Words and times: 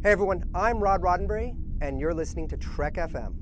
Hey 0.00 0.12
everyone, 0.12 0.48
I'm 0.54 0.78
Rod 0.78 1.02
Roddenberry, 1.02 1.56
and 1.80 1.98
you're 1.98 2.14
listening 2.14 2.46
to 2.50 2.56
Trek 2.56 2.94
FM. 2.94 3.34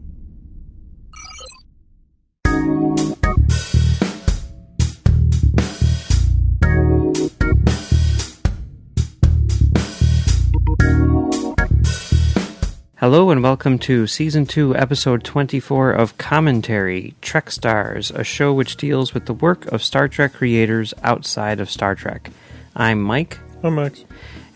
Hello 12.96 13.30
and 13.30 13.42
welcome 13.42 13.78
to 13.80 14.06
Season 14.06 14.46
2, 14.46 14.74
Episode 14.76 15.24
24 15.24 15.92
of 15.92 16.16
Commentary 16.16 17.14
Trek 17.20 17.50
Stars, 17.50 18.10
a 18.10 18.24
show 18.24 18.54
which 18.54 18.78
deals 18.78 19.12
with 19.12 19.26
the 19.26 19.34
work 19.34 19.66
of 19.66 19.82
Star 19.82 20.08
Trek 20.08 20.32
creators 20.32 20.94
outside 21.02 21.60
of 21.60 21.70
Star 21.70 21.94
Trek. 21.94 22.30
I'm 22.74 23.02
Mike, 23.02 23.38
I'm 23.62 23.74
Max. 23.74 24.06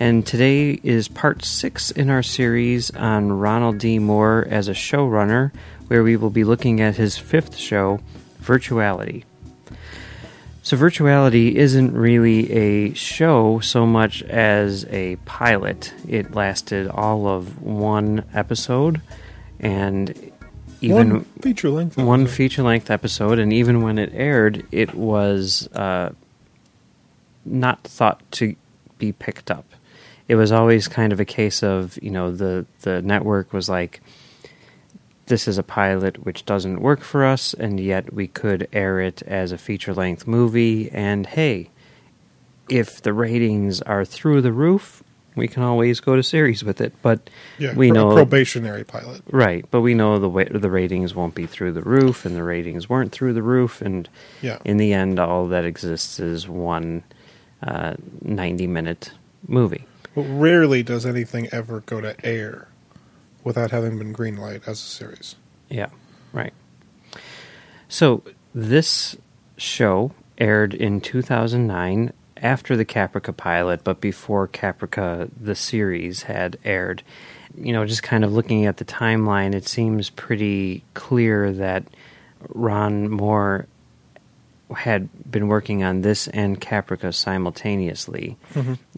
And 0.00 0.26
today 0.26 0.80
is 0.82 1.08
part 1.08 1.44
6 1.44 1.90
in 1.90 2.08
our 2.08 2.22
series 2.22 2.90
on 2.92 3.30
Ronald 3.30 3.76
D. 3.76 3.98
Moore 3.98 4.46
as 4.48 4.66
a 4.66 4.72
showrunner, 4.72 5.52
where 5.88 6.02
we 6.02 6.16
will 6.16 6.30
be 6.30 6.42
looking 6.42 6.80
at 6.80 6.96
his 6.96 7.18
fifth 7.18 7.56
show, 7.56 8.00
Virtuality. 8.42 9.24
So, 10.62 10.76
Virtuality 10.78 11.54
isn't 11.54 11.92
really 11.92 12.50
a 12.50 12.94
show 12.94 13.60
so 13.60 13.84
much 13.86 14.22
as 14.22 14.86
a 14.86 15.16
pilot. 15.26 15.92
It 16.08 16.34
lasted 16.34 16.88
all 16.88 17.28
of 17.28 17.62
one 17.62 18.24
episode, 18.32 19.02
and 19.58 20.32
even 20.80 21.10
one 21.10 21.24
feature 21.42 21.68
length. 21.68 21.98
one 21.98 22.22
episode. 22.22 22.36
feature 22.36 22.62
length 22.62 22.90
episode, 22.90 23.38
and 23.38 23.52
even 23.52 23.82
when 23.82 23.98
it 23.98 24.12
aired, 24.14 24.64
it 24.70 24.94
was 24.94 25.68
uh, 25.74 26.12
not 27.44 27.82
thought 27.82 28.22
to 28.32 28.56
be 28.98 29.12
picked 29.12 29.50
up. 29.50 29.66
It 30.30 30.36
was 30.36 30.52
always 30.52 30.86
kind 30.86 31.12
of 31.12 31.18
a 31.18 31.24
case 31.24 31.60
of 31.64 31.98
you 32.00 32.10
know 32.16 32.30
the 32.30 32.64
the 32.82 33.02
network 33.02 33.52
was 33.52 33.68
like, 33.68 34.00
this 35.26 35.48
is 35.48 35.58
a 35.58 35.62
pilot 35.64 36.24
which 36.24 36.44
doesn't 36.46 36.80
work 36.80 37.00
for 37.00 37.24
us, 37.24 37.52
and 37.54 37.80
yet 37.80 38.12
we 38.12 38.28
could 38.28 38.68
air 38.72 39.00
it 39.00 39.22
as 39.22 39.50
a 39.52 39.58
feature 39.58 39.92
length 39.92 40.26
movie. 40.28 40.88
And 40.92 41.26
hey, 41.26 41.70
if 42.68 43.02
the 43.02 43.12
ratings 43.12 43.82
are 43.82 44.04
through 44.04 44.42
the 44.42 44.52
roof, 44.52 45.02
we 45.34 45.48
can 45.48 45.64
always 45.64 45.98
go 45.98 46.14
to 46.14 46.22
series 46.22 46.62
with 46.62 46.80
it. 46.80 46.92
But 47.02 47.28
yeah, 47.58 47.74
we 47.74 47.90
know 47.90 48.14
probationary 48.14 48.84
pilot. 48.84 49.22
Right, 49.32 49.64
but 49.72 49.80
we 49.80 49.94
know 49.94 50.20
the 50.20 50.28
wa- 50.28 50.44
the 50.66 50.70
ratings 50.70 51.12
won't 51.12 51.34
be 51.34 51.46
through 51.46 51.72
the 51.72 51.82
roof, 51.82 52.24
and 52.24 52.36
the 52.36 52.44
ratings 52.44 52.88
weren't 52.88 53.10
through 53.10 53.32
the 53.34 53.42
roof, 53.42 53.82
and 53.82 54.08
Yeah. 54.42 54.58
in 54.64 54.76
the 54.76 54.92
end, 54.92 55.18
all 55.18 55.48
that 55.48 55.64
exists 55.64 56.20
is 56.20 56.48
one 56.48 57.02
uh, 57.66 57.94
ninety 58.22 58.68
minute 58.68 59.10
movie. 59.48 59.86
But 60.14 60.22
rarely 60.22 60.82
does 60.82 61.06
anything 61.06 61.48
ever 61.52 61.80
go 61.80 62.00
to 62.00 62.14
air 62.24 62.68
without 63.44 63.70
having 63.70 63.98
been 63.98 64.12
greenlight 64.12 64.66
as 64.66 64.78
a 64.80 64.86
series. 64.86 65.36
Yeah, 65.68 65.90
right. 66.32 66.52
So 67.88 68.22
this 68.54 69.16
show 69.56 70.12
aired 70.38 70.74
in 70.74 71.00
two 71.00 71.22
thousand 71.22 71.66
nine 71.66 72.12
after 72.36 72.76
the 72.76 72.84
Caprica 72.84 73.36
pilot, 73.36 73.84
but 73.84 74.00
before 74.00 74.48
Caprica 74.48 75.30
the 75.40 75.54
series 75.54 76.24
had 76.24 76.58
aired. 76.64 77.02
You 77.56 77.72
know, 77.72 77.84
just 77.84 78.02
kind 78.02 78.24
of 78.24 78.32
looking 78.32 78.64
at 78.66 78.76
the 78.76 78.84
timeline, 78.84 79.54
it 79.54 79.66
seems 79.66 80.08
pretty 80.08 80.84
clear 80.94 81.52
that 81.52 81.84
Ron 82.48 83.10
Moore 83.10 83.66
had 84.76 85.08
been 85.30 85.48
working 85.48 85.82
on 85.82 86.02
this 86.02 86.28
and 86.28 86.60
Caprica 86.60 87.14
simultaneously. 87.14 88.36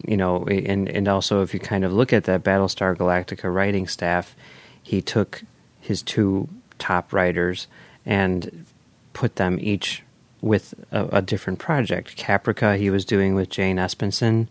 You 0.07 0.17
know, 0.17 0.45
and 0.45 0.89
and 0.89 1.07
also 1.07 1.41
if 1.41 1.53
you 1.53 1.59
kind 1.59 1.83
of 1.83 1.93
look 1.93 2.13
at 2.13 2.25
that 2.25 2.43
Battlestar 2.43 2.95
Galactica 2.95 3.53
writing 3.53 3.87
staff, 3.87 4.35
he 4.81 5.01
took 5.01 5.43
his 5.79 6.01
two 6.01 6.47
top 6.79 7.13
writers 7.13 7.67
and 8.05 8.65
put 9.13 9.35
them 9.35 9.57
each 9.61 10.03
with 10.41 10.73
a, 10.91 11.17
a 11.17 11.21
different 11.21 11.59
project. 11.59 12.17
Caprica 12.17 12.77
he 12.77 12.89
was 12.89 13.05
doing 13.05 13.35
with 13.35 13.49
Jane 13.49 13.77
Espenson, 13.77 14.47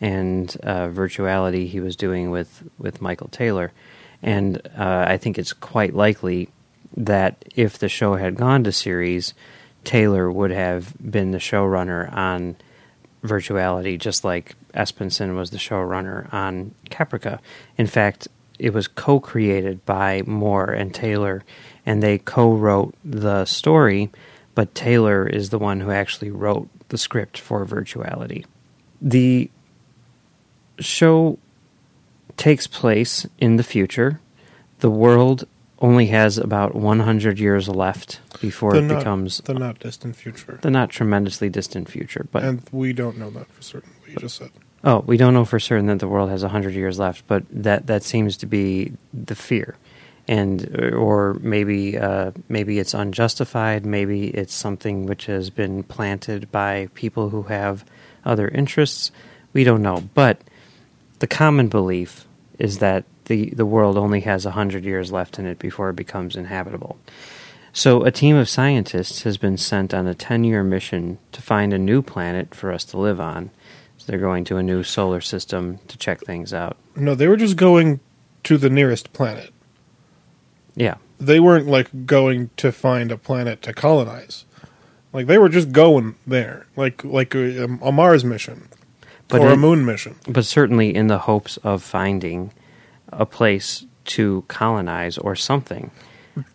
and 0.00 0.56
uh, 0.62 0.88
Virtuality 0.88 1.68
he 1.68 1.80
was 1.80 1.96
doing 1.96 2.30
with 2.30 2.62
with 2.78 3.00
Michael 3.00 3.28
Taylor. 3.28 3.72
And 4.22 4.60
uh, 4.76 5.04
I 5.08 5.18
think 5.18 5.38
it's 5.38 5.52
quite 5.52 5.94
likely 5.94 6.48
that 6.96 7.44
if 7.54 7.78
the 7.78 7.88
show 7.88 8.16
had 8.16 8.36
gone 8.36 8.64
to 8.64 8.72
series, 8.72 9.34
Taylor 9.86 10.30
would 10.30 10.50
have 10.50 10.94
been 11.00 11.30
the 11.30 11.38
showrunner 11.38 12.12
on 12.12 12.56
Virtuality, 13.22 13.98
just 13.98 14.24
like 14.24 14.54
Espenson 14.74 15.36
was 15.36 15.50
the 15.50 15.58
showrunner 15.58 16.32
on 16.34 16.74
Caprica. 16.90 17.38
In 17.78 17.86
fact, 17.86 18.26
it 18.58 18.74
was 18.74 18.88
co 18.88 19.20
created 19.20 19.86
by 19.86 20.22
Moore 20.26 20.70
and 20.70 20.92
Taylor, 20.92 21.44
and 21.86 22.02
they 22.02 22.18
co 22.18 22.52
wrote 22.52 22.94
the 23.04 23.44
story, 23.44 24.10
but 24.56 24.74
Taylor 24.74 25.24
is 25.24 25.50
the 25.50 25.58
one 25.58 25.80
who 25.80 25.92
actually 25.92 26.30
wrote 26.30 26.68
the 26.88 26.98
script 26.98 27.38
for 27.38 27.64
Virtuality. 27.64 28.44
The 29.00 29.50
show 30.80 31.38
takes 32.36 32.66
place 32.66 33.24
in 33.38 33.56
the 33.56 33.62
future. 33.62 34.20
The 34.80 34.90
world 34.90 35.46
only 35.78 36.06
has 36.06 36.38
about 36.38 36.74
100 36.74 37.38
years 37.38 37.68
left 37.68 38.20
before 38.40 38.72
the 38.72 38.78
it 38.78 38.82
not, 38.82 38.98
becomes 38.98 39.38
the 39.44 39.54
not 39.54 39.78
distant 39.78 40.16
future. 40.16 40.58
the 40.62 40.70
not 40.70 40.90
tremendously 40.90 41.48
distant 41.48 41.90
future. 41.90 42.26
But 42.30 42.44
and 42.44 42.62
we 42.72 42.92
don't 42.92 43.18
know 43.18 43.30
that 43.30 43.46
for 43.48 43.62
certain. 43.62 43.92
What 44.00 44.10
you 44.10 44.16
just 44.16 44.36
said. 44.36 44.50
oh, 44.84 45.00
we 45.00 45.16
don't 45.16 45.34
know 45.34 45.44
for 45.44 45.60
certain 45.60 45.86
that 45.86 45.98
the 45.98 46.08
world 46.08 46.30
has 46.30 46.42
100 46.42 46.74
years 46.74 46.98
left, 46.98 47.26
but 47.26 47.44
that 47.50 47.86
that 47.88 48.02
seems 48.02 48.36
to 48.38 48.46
be 48.46 48.92
the 49.12 49.34
fear. 49.34 49.76
And 50.28 50.94
or 50.94 51.34
maybe 51.40 51.96
uh, 51.96 52.32
maybe 52.48 52.78
it's 52.78 52.94
unjustified. 52.94 53.86
Maybe 53.86 54.28
it's 54.28 54.54
something 54.54 55.06
which 55.06 55.26
has 55.26 55.50
been 55.50 55.84
planted 55.84 56.50
by 56.50 56.88
people 56.94 57.30
who 57.30 57.44
have 57.44 57.84
other 58.24 58.48
interests. 58.48 59.12
We 59.52 59.62
don't 59.62 59.82
know, 59.82 60.08
but 60.14 60.40
the 61.20 61.26
common 61.28 61.68
belief 61.68 62.26
is 62.58 62.78
that 62.78 63.04
the, 63.26 63.50
the 63.50 63.66
world 63.66 63.96
only 63.96 64.20
has 64.20 64.44
100 64.44 64.84
years 64.84 65.12
left 65.12 65.38
in 65.38 65.46
it 65.46 65.58
before 65.58 65.90
it 65.90 65.96
becomes 65.96 66.34
inhabitable. 66.36 66.98
So, 67.72 68.04
a 68.04 68.10
team 68.10 68.36
of 68.36 68.48
scientists 68.48 69.22
has 69.22 69.36
been 69.36 69.58
sent 69.58 69.92
on 69.92 70.06
a 70.06 70.14
10 70.14 70.44
year 70.44 70.62
mission 70.64 71.18
to 71.32 71.42
find 71.42 71.72
a 71.74 71.78
new 71.78 72.00
planet 72.00 72.54
for 72.54 72.72
us 72.72 72.84
to 72.86 72.98
live 72.98 73.20
on. 73.20 73.50
So, 73.98 74.06
they're 74.06 74.18
going 74.20 74.44
to 74.46 74.56
a 74.56 74.62
new 74.62 74.82
solar 74.82 75.20
system 75.20 75.78
to 75.88 75.98
check 75.98 76.20
things 76.22 76.54
out. 76.54 76.76
No, 76.94 77.14
they 77.14 77.28
were 77.28 77.36
just 77.36 77.56
going 77.56 78.00
to 78.44 78.56
the 78.56 78.70
nearest 78.70 79.12
planet. 79.12 79.52
Yeah. 80.74 80.94
They 81.18 81.40
weren't 81.40 81.66
like 81.66 82.06
going 82.06 82.50
to 82.58 82.72
find 82.72 83.10
a 83.10 83.18
planet 83.18 83.60
to 83.62 83.72
colonize. 83.72 84.44
Like 85.12 85.26
they 85.26 85.38
were 85.38 85.48
just 85.48 85.72
going 85.72 86.14
there, 86.26 86.66
like 86.76 87.02
like 87.02 87.34
a, 87.34 87.64
a 87.64 87.90
Mars 87.92 88.22
mission 88.24 88.68
But 89.28 89.40
or 89.40 89.48
it- 89.48 89.52
a 89.54 89.56
moon 89.56 89.84
mission. 89.84 90.16
But 90.28 90.44
certainly 90.44 90.94
in 90.94 91.06
the 91.06 91.18
hopes 91.20 91.56
of 91.58 91.82
finding 91.82 92.52
a 93.12 93.26
place 93.26 93.84
to 94.06 94.44
colonize 94.48 95.18
or 95.18 95.34
something. 95.36 95.90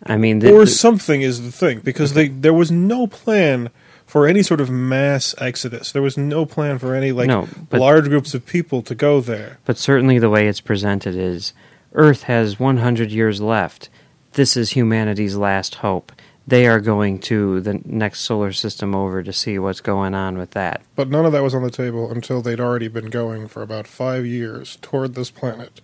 I 0.06 0.16
mean, 0.16 0.38
the, 0.38 0.52
or 0.52 0.66
something 0.66 1.22
is 1.22 1.42
the 1.42 1.50
thing 1.52 1.80
because 1.80 2.14
they 2.14 2.28
there 2.28 2.54
was 2.54 2.70
no 2.70 3.06
plan 3.06 3.70
for 4.06 4.26
any 4.26 4.42
sort 4.42 4.60
of 4.60 4.70
mass 4.70 5.34
exodus. 5.38 5.90
There 5.90 6.02
was 6.02 6.16
no 6.16 6.46
plan 6.46 6.78
for 6.78 6.94
any 6.94 7.12
like 7.12 7.28
No, 7.28 7.48
but- 7.68 7.80
large 7.80 8.08
groups 8.08 8.34
of 8.34 8.46
people 8.46 8.82
to 8.82 8.94
go 8.94 9.20
there. 9.20 9.58
But 9.64 9.78
certainly 9.78 10.18
the 10.18 10.30
way 10.30 10.46
it's 10.46 10.60
presented 10.60 11.16
is 11.16 11.52
Earth 11.94 12.24
has 12.24 12.60
100 12.60 13.10
years 13.10 13.40
left. 13.40 13.88
This 14.34 14.56
is 14.56 14.70
humanity's 14.70 15.36
last 15.36 15.76
hope. 15.76 16.12
They 16.46 16.66
are 16.66 16.80
going 16.80 17.18
to 17.20 17.60
the 17.60 17.80
next 17.84 18.20
solar 18.20 18.52
system 18.52 18.94
over 18.94 19.22
to 19.22 19.32
see 19.32 19.58
what's 19.58 19.80
going 19.80 20.14
on 20.14 20.38
with 20.38 20.52
that. 20.52 20.82
But 20.96 21.08
none 21.08 21.24
of 21.24 21.32
that 21.32 21.42
was 21.42 21.54
on 21.54 21.62
the 21.62 21.70
table 21.70 22.10
until 22.10 22.40
they'd 22.42 22.60
already 22.60 22.88
been 22.88 23.10
going 23.10 23.46
for 23.48 23.62
about 23.62 23.86
five 23.86 24.26
years 24.26 24.76
toward 24.82 25.14
this 25.14 25.30
planet. 25.30 25.80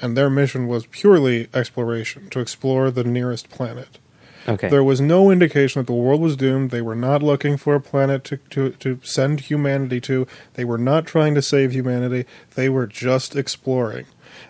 And 0.00 0.16
their 0.16 0.30
mission 0.30 0.68
was 0.68 0.86
purely 0.86 1.48
exploration, 1.52 2.30
to 2.30 2.40
explore 2.40 2.90
the 2.90 3.04
nearest 3.04 3.50
planet. 3.50 3.98
Okay. 4.46 4.68
There 4.68 4.84
was 4.84 5.00
no 5.00 5.30
indication 5.30 5.80
that 5.80 5.86
the 5.86 5.92
world 5.92 6.20
was 6.20 6.36
doomed. 6.36 6.70
They 6.70 6.80
were 6.80 6.94
not 6.94 7.22
looking 7.22 7.56
for 7.56 7.74
a 7.74 7.80
planet 7.80 8.24
to, 8.24 8.36
to, 8.50 8.70
to 8.70 9.00
send 9.02 9.40
humanity 9.40 10.00
to. 10.02 10.26
They 10.54 10.64
were 10.64 10.78
not 10.78 11.06
trying 11.06 11.34
to 11.34 11.42
save 11.42 11.72
humanity. 11.72 12.24
They 12.54 12.68
were 12.68 12.86
just 12.86 13.36
exploring. 13.36 14.06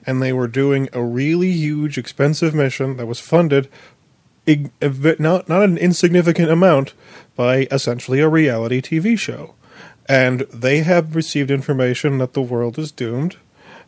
And 0.06 0.22
they 0.22 0.32
were 0.32 0.46
doing 0.46 0.88
a 0.92 1.02
really 1.02 1.50
huge, 1.50 1.98
expensive 1.98 2.54
mission 2.54 2.96
that 2.98 3.06
was 3.06 3.18
funded 3.18 3.68
not, 5.18 5.48
not 5.48 5.62
an 5.62 5.78
insignificant 5.78 6.50
amount, 6.50 6.94
by 7.36 7.68
essentially 7.70 8.20
a 8.20 8.28
reality 8.28 8.80
TV 8.80 9.18
show. 9.18 9.54
And 10.06 10.40
they 10.52 10.78
have 10.78 11.14
received 11.14 11.50
information 11.50 12.18
that 12.18 12.32
the 12.32 12.42
world 12.42 12.78
is 12.78 12.90
doomed, 12.90 13.36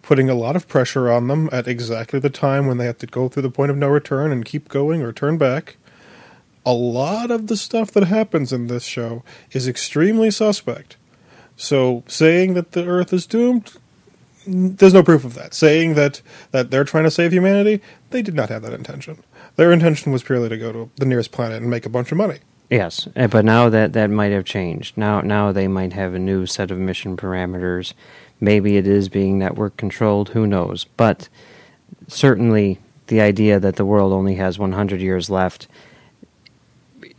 putting 0.03 0.31
a 0.31 0.35
lot 0.35 0.57
of 0.57 0.69
pressure 0.69 1.11
on 1.11 1.29
them 1.29 1.49
at 1.53 1.69
exactly 1.69 2.19
the 2.19 2.31
time 2.31 2.67
when 2.67 2.79
they 2.79 2.87
have 2.87 2.99
to 2.99 3.07
go 3.07 3.29
through 3.29 3.43
the 3.43 3.51
point 3.51 3.71
of 3.71 3.77
no 3.77 3.89
return 3.89 4.33
and 4.33 4.45
keep 4.45 4.69
going 4.69 5.03
or 5.03 5.13
turn 5.13 5.37
back 5.39 5.77
a 6.65 6.73
lot 6.73 7.31
of 7.31 7.47
the 7.47 7.57
stuff 7.57 7.91
that 7.93 8.05
happens 8.05 8.53
in 8.53 8.67
this 8.67 8.85
show 8.85 9.23
is 9.53 9.67
extremely 9.67 10.31
suspect. 10.31 10.97
So 11.57 12.05
saying 12.07 12.55
that 12.55 12.73
the 12.73 12.87
Earth 12.87 13.13
is 13.13 13.27
doomed, 13.27 13.73
there's 14.47 14.95
no 14.95 15.03
proof 15.03 15.25
of 15.25 15.35
that. 15.35 15.55
Saying 15.55 15.95
that 15.95 16.23
that 16.51 16.71
they're 16.71 16.85
trying 16.85 17.05
to 17.05 17.11
save 17.11 17.33
humanity, 17.33 17.83
they 18.11 18.23
did 18.23 18.35
not 18.35 18.49
have 18.49 18.63
that 18.63 18.73
intention. 18.73 19.23
Their 19.57 19.73
intention 19.73 20.13
was 20.13 20.23
purely 20.23 20.49
to 20.49 20.57
go 20.57 20.73
to 20.73 20.91
the 20.97 21.07
nearest 21.07 21.33
planet 21.33 21.61
and 21.61 21.71
make 21.71 21.87
a 21.87 21.91
bunch 21.91 22.13
of 22.13 22.19
money. 22.19 22.39
Yes, 22.71 23.09
eh, 23.17 23.27
but 23.27 23.45
now 23.45 23.69
that 23.69 23.93
that 23.95 24.11
might 24.11 24.33
have 24.33 24.45
changed. 24.45 24.97
Now, 24.97 25.21
now 25.21 25.51
they 25.51 25.67
might 25.67 25.93
have 25.93 26.15
a 26.15 26.19
new 26.19 26.47
set 26.47 26.71
of 26.71 26.79
mission 26.79 27.17
parameters. 27.17 27.95
Maybe 28.41 28.77
it 28.77 28.87
is 28.87 29.09
being 29.09 29.39
network 29.39 29.77
controlled. 29.77 30.31
Who 30.31 30.47
knows? 30.47 30.87
But 30.97 31.29
certainly, 32.09 32.79
the 33.09 33.21
idea 33.21 33.61
that 33.61 33.77
the 33.77 33.85
world 33.85 34.13
only 34.13 34.37
has 34.37 34.59
100 34.59 35.01
years 35.01 35.29
left 35.29 35.69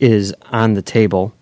is 0.00 0.34
on 0.50 0.74
the 0.74 0.82
table, 0.82 1.32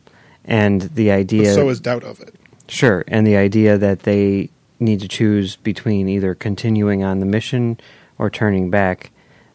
and 0.45 0.83
the 0.83 1.09
But 1.09 1.19
idea 1.19 1.55
so 1.55 1.69
is 1.69 1.81
doubt 1.81 2.05
of 2.05 2.21
it. 2.21 2.35
Sure, 2.69 3.05
and 3.09 3.27
the 3.27 3.37
idea 3.37 3.79
that 3.79 4.01
they 4.01 4.51
need 4.79 5.01
to 5.01 5.09
choose 5.09 5.57
between 5.57 6.09
either 6.09 6.35
continuing 6.35 7.03
on 7.03 7.21
the 7.21 7.27
mission 7.27 7.79
or 8.19 8.31
turning 8.31 8.71
back, 8.71 9.11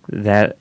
that 0.08 0.58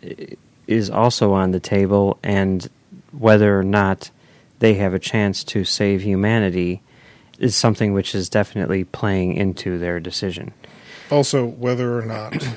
is 0.67 0.91
also 0.91 1.33
on 1.33 1.51
the 1.51 1.61
table, 1.61 2.19
and 2.23 2.69
whether 3.13 3.59
or 3.59 3.63
not 3.63 4.11
they 4.59 4.75
have 4.75 4.95
a 4.95 4.99
chance 4.99 5.45
to 5.45 5.65
save 5.65 6.03
humanity 6.03 6.81
is 7.39 7.57
something 7.57 7.93
which 7.93 8.15
is 8.15 8.29
definitely 8.29 8.85
playing 8.85 9.35
into 9.35 9.79
their 9.79 10.01
decision. 10.01 10.53
Also, 11.11 11.45
whether 11.45 11.99
or 11.99 12.03
not 12.03 12.49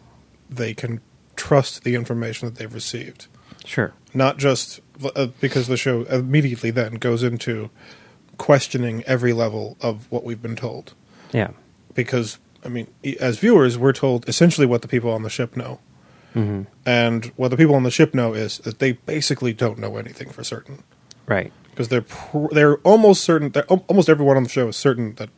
they 0.50 0.74
can 0.74 1.00
trust 1.34 1.84
the 1.84 1.94
information 1.94 2.48
that 2.48 2.56
they've 2.56 2.72
received. 2.72 3.26
Sure. 3.64 3.92
Not 4.14 4.38
just 4.38 4.80
uh, 5.14 5.26
because 5.40 5.66
the 5.66 5.76
show 5.76 6.04
immediately 6.04 6.70
then 6.70 6.94
goes 6.94 7.22
into 7.22 7.70
questioning 8.38 9.02
every 9.04 9.32
level 9.32 9.76
of 9.80 10.10
what 10.10 10.24
we've 10.24 10.40
been 10.40 10.56
told. 10.56 10.94
Yeah. 11.32 11.50
Because, 11.94 12.38
I 12.64 12.68
mean, 12.68 12.86
as 13.20 13.38
viewers, 13.38 13.76
we're 13.76 13.92
told 13.92 14.28
essentially 14.28 14.66
what 14.66 14.82
the 14.82 14.88
people 14.88 15.10
on 15.10 15.22
the 15.22 15.30
ship 15.30 15.56
know. 15.56 15.80
hmm 16.32 16.62
And 16.84 17.26
what 17.36 17.48
the 17.48 17.56
people 17.56 17.74
on 17.74 17.82
the 17.82 17.90
ship 17.90 18.14
know 18.14 18.34
is 18.34 18.58
that 18.58 18.78
they 18.78 18.92
basically 18.92 19.52
don't 19.52 19.78
know 19.78 19.96
anything 19.96 20.30
for 20.30 20.44
certain. 20.44 20.82
Right. 21.26 21.52
Because 21.76 21.88
they're 21.88 22.00
pr- 22.00 22.46
they're 22.52 22.78
almost 22.78 23.22
certain 23.22 23.50
that 23.50 23.66
almost 23.66 24.08
everyone 24.08 24.38
on 24.38 24.44
the 24.44 24.48
show 24.48 24.68
is 24.68 24.76
certain 24.76 25.14
that 25.16 25.28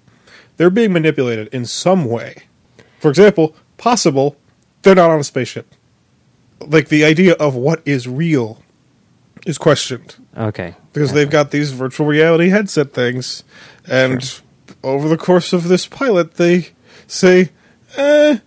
they're 0.56 0.70
being 0.70 0.93
manipulated 0.93 1.49
in 1.49 1.67
some 1.67 2.05
way. 2.05 2.44
For 3.00 3.08
example, 3.08 3.56
possible 3.76 4.37
they're 4.82 4.94
not 4.94 5.11
on 5.11 5.19
a 5.19 5.25
spaceship. 5.25 5.75
Like 6.61 6.88
the 6.90 7.05
idea 7.05 7.32
of 7.35 7.56
what 7.56 7.82
is 7.85 8.06
real 8.06 8.62
is 9.46 9.58
questioned 9.58 10.14
Okay. 10.37 10.75
because 10.93 11.12
they've 11.12 11.29
got 11.31 11.50
these 11.50 11.73
virtual 11.73 12.06
reality 12.06 12.50
headset 12.50 12.93
things, 12.93 13.43
and 13.88 14.41
over 14.84 15.08
the 15.08 15.17
course 15.17 15.52
of 15.52 15.67
this 15.69 15.87
pilot, 15.87 16.34
they 16.34 16.69
say, 17.08 17.50
"Eh, 17.96 18.38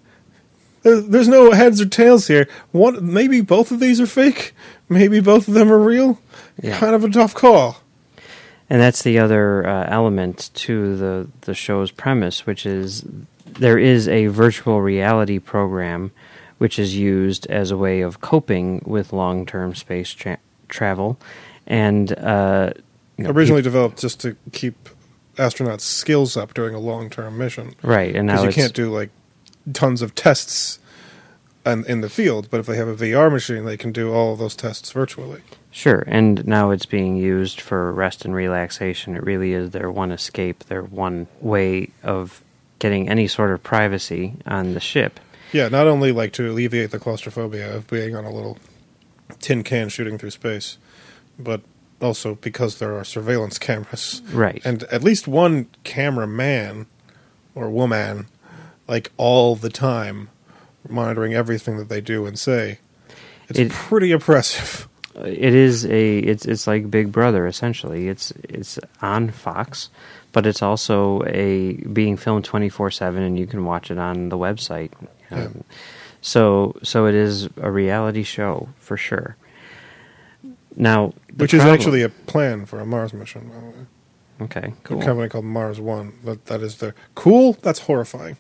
there's 0.83 1.27
no 1.27 1.51
heads 1.51 1.81
or 1.81 1.85
tails 1.87 2.27
here. 2.27 2.47
One, 2.71 3.13
maybe 3.13 3.41
both 3.41 3.69
of 3.71 3.81
these 3.81 3.99
are 3.99 4.07
fake. 4.07 4.53
Maybe 4.87 5.19
both 5.19 5.47
of 5.49 5.53
them 5.53 5.71
are 5.71 5.79
real. 5.79 6.19
Yeah. 6.61 6.77
Kind 6.77 6.95
of 6.95 7.03
a 7.03 7.09
tough 7.09 7.33
call." 7.33 7.80
And 8.71 8.79
that's 8.79 9.03
the 9.03 9.19
other 9.19 9.67
uh, 9.67 9.85
element 9.89 10.49
to 10.53 10.95
the 10.95 11.27
the 11.41 11.53
show's 11.53 11.91
premise, 11.91 12.45
which 12.45 12.65
is 12.65 13.03
there 13.45 13.77
is 13.77 14.07
a 14.07 14.27
virtual 14.27 14.81
reality 14.81 15.39
program 15.39 16.11
which 16.57 16.79
is 16.79 16.95
used 16.95 17.45
as 17.47 17.71
a 17.71 17.75
way 17.75 17.99
of 17.99 18.21
coping 18.21 18.81
with 18.85 19.11
long 19.11 19.45
term 19.45 19.75
space 19.75 20.11
tra- 20.11 20.37
travel, 20.69 21.19
and 21.67 22.17
uh, 22.17 22.71
you 23.17 23.25
know, 23.25 23.31
Originally 23.31 23.61
developed 23.61 23.99
just 23.99 24.21
to 24.21 24.37
keep 24.53 24.87
astronauts' 25.35 25.81
skills 25.81 26.37
up 26.37 26.53
during 26.53 26.73
a 26.73 26.79
long-term 26.79 27.37
mission. 27.37 27.75
right, 27.83 28.15
and 28.15 28.25
now 28.25 28.41
you 28.41 28.53
can't 28.53 28.73
do 28.73 28.89
like 28.89 29.09
tons 29.73 30.01
of 30.01 30.15
tests 30.15 30.79
and 31.65 31.85
in 31.87 31.99
the 31.99 32.09
field, 32.09 32.47
but 32.49 32.61
if 32.61 32.67
they 32.67 32.77
have 32.77 32.87
a 32.87 32.95
VR 32.95 33.29
machine, 33.29 33.65
they 33.65 33.75
can 33.75 33.91
do 33.91 34.13
all 34.13 34.31
of 34.31 34.39
those 34.39 34.55
tests 34.55 34.93
virtually. 34.93 35.41
Sure, 35.71 36.03
and 36.05 36.45
now 36.45 36.71
it's 36.71 36.85
being 36.85 37.15
used 37.15 37.61
for 37.61 37.91
rest 37.93 38.25
and 38.25 38.35
relaxation. 38.35 39.15
It 39.15 39.23
really 39.23 39.53
is 39.53 39.69
their 39.71 39.89
one 39.89 40.11
escape, 40.11 40.65
their 40.65 40.83
one 40.83 41.27
way 41.39 41.89
of 42.03 42.43
getting 42.79 43.07
any 43.07 43.27
sort 43.27 43.51
of 43.51 43.63
privacy 43.63 44.35
on 44.45 44.73
the 44.73 44.79
ship. 44.81 45.19
Yeah, 45.53 45.69
not 45.69 45.87
only 45.87 46.11
like 46.11 46.33
to 46.33 46.49
alleviate 46.51 46.91
the 46.91 46.99
claustrophobia 46.99 47.73
of 47.75 47.87
being 47.87 48.15
on 48.15 48.25
a 48.25 48.31
little 48.31 48.57
tin 49.39 49.63
can 49.63 49.87
shooting 49.89 50.17
through 50.17 50.31
space, 50.31 50.77
but 51.39 51.61
also 52.01 52.35
because 52.35 52.79
there 52.79 52.97
are 52.97 53.03
surveillance 53.05 53.57
cameras. 53.57 54.21
Right. 54.33 54.61
And 54.65 54.83
at 54.85 55.03
least 55.03 55.27
one 55.27 55.67
cameraman 55.83 56.87
or 57.55 57.69
woman, 57.69 58.27
like 58.87 59.11
all 59.17 59.55
the 59.55 59.69
time, 59.69 60.29
monitoring 60.89 61.33
everything 61.33 61.77
that 61.77 61.87
they 61.89 62.01
do 62.01 62.25
and 62.25 62.37
say. 62.37 62.79
It's 63.47 63.59
It- 63.59 63.71
pretty 63.71 64.11
oppressive. 64.11 64.87
It 65.15 65.53
is 65.53 65.85
a 65.85 66.17
it's 66.19 66.45
it's 66.45 66.67
like 66.67 66.89
Big 66.89 67.11
Brother 67.11 67.45
essentially. 67.47 68.07
It's 68.07 68.31
it's 68.43 68.79
on 69.01 69.29
Fox, 69.29 69.89
but 70.31 70.45
it's 70.47 70.61
also 70.61 71.23
a 71.25 71.73
being 71.73 72.15
filmed 72.17 72.45
twenty 72.45 72.69
four 72.69 72.89
seven, 72.91 73.21
and 73.23 73.37
you 73.37 73.45
can 73.47 73.65
watch 73.65 73.91
it 73.91 73.97
on 73.97 74.29
the 74.29 74.37
website. 74.37 74.91
Yeah. 75.29 75.45
Um, 75.45 75.63
so 76.21 76.75
so 76.83 77.07
it 77.07 77.15
is 77.15 77.49
a 77.57 77.69
reality 77.71 78.23
show 78.23 78.69
for 78.79 78.95
sure. 78.95 79.35
Now, 80.75 81.13
Which 81.35 81.53
is 81.53 81.61
actually 81.63 82.01
a 82.01 82.09
plan 82.09 82.65
for 82.65 82.79
a 82.79 82.85
Mars 82.85 83.13
mission, 83.13 83.49
by 83.49 83.55
the 83.59 83.65
way. 83.65 83.85
okay. 84.43 84.67
A 84.69 84.81
Cool. 84.83 85.01
company 85.01 85.27
called 85.27 85.43
Mars 85.45 85.79
One. 85.81 86.13
That 86.23 86.45
that 86.45 86.61
is 86.61 86.77
the 86.77 86.93
cool. 87.15 87.57
That's 87.61 87.79
horrifying. 87.79 88.37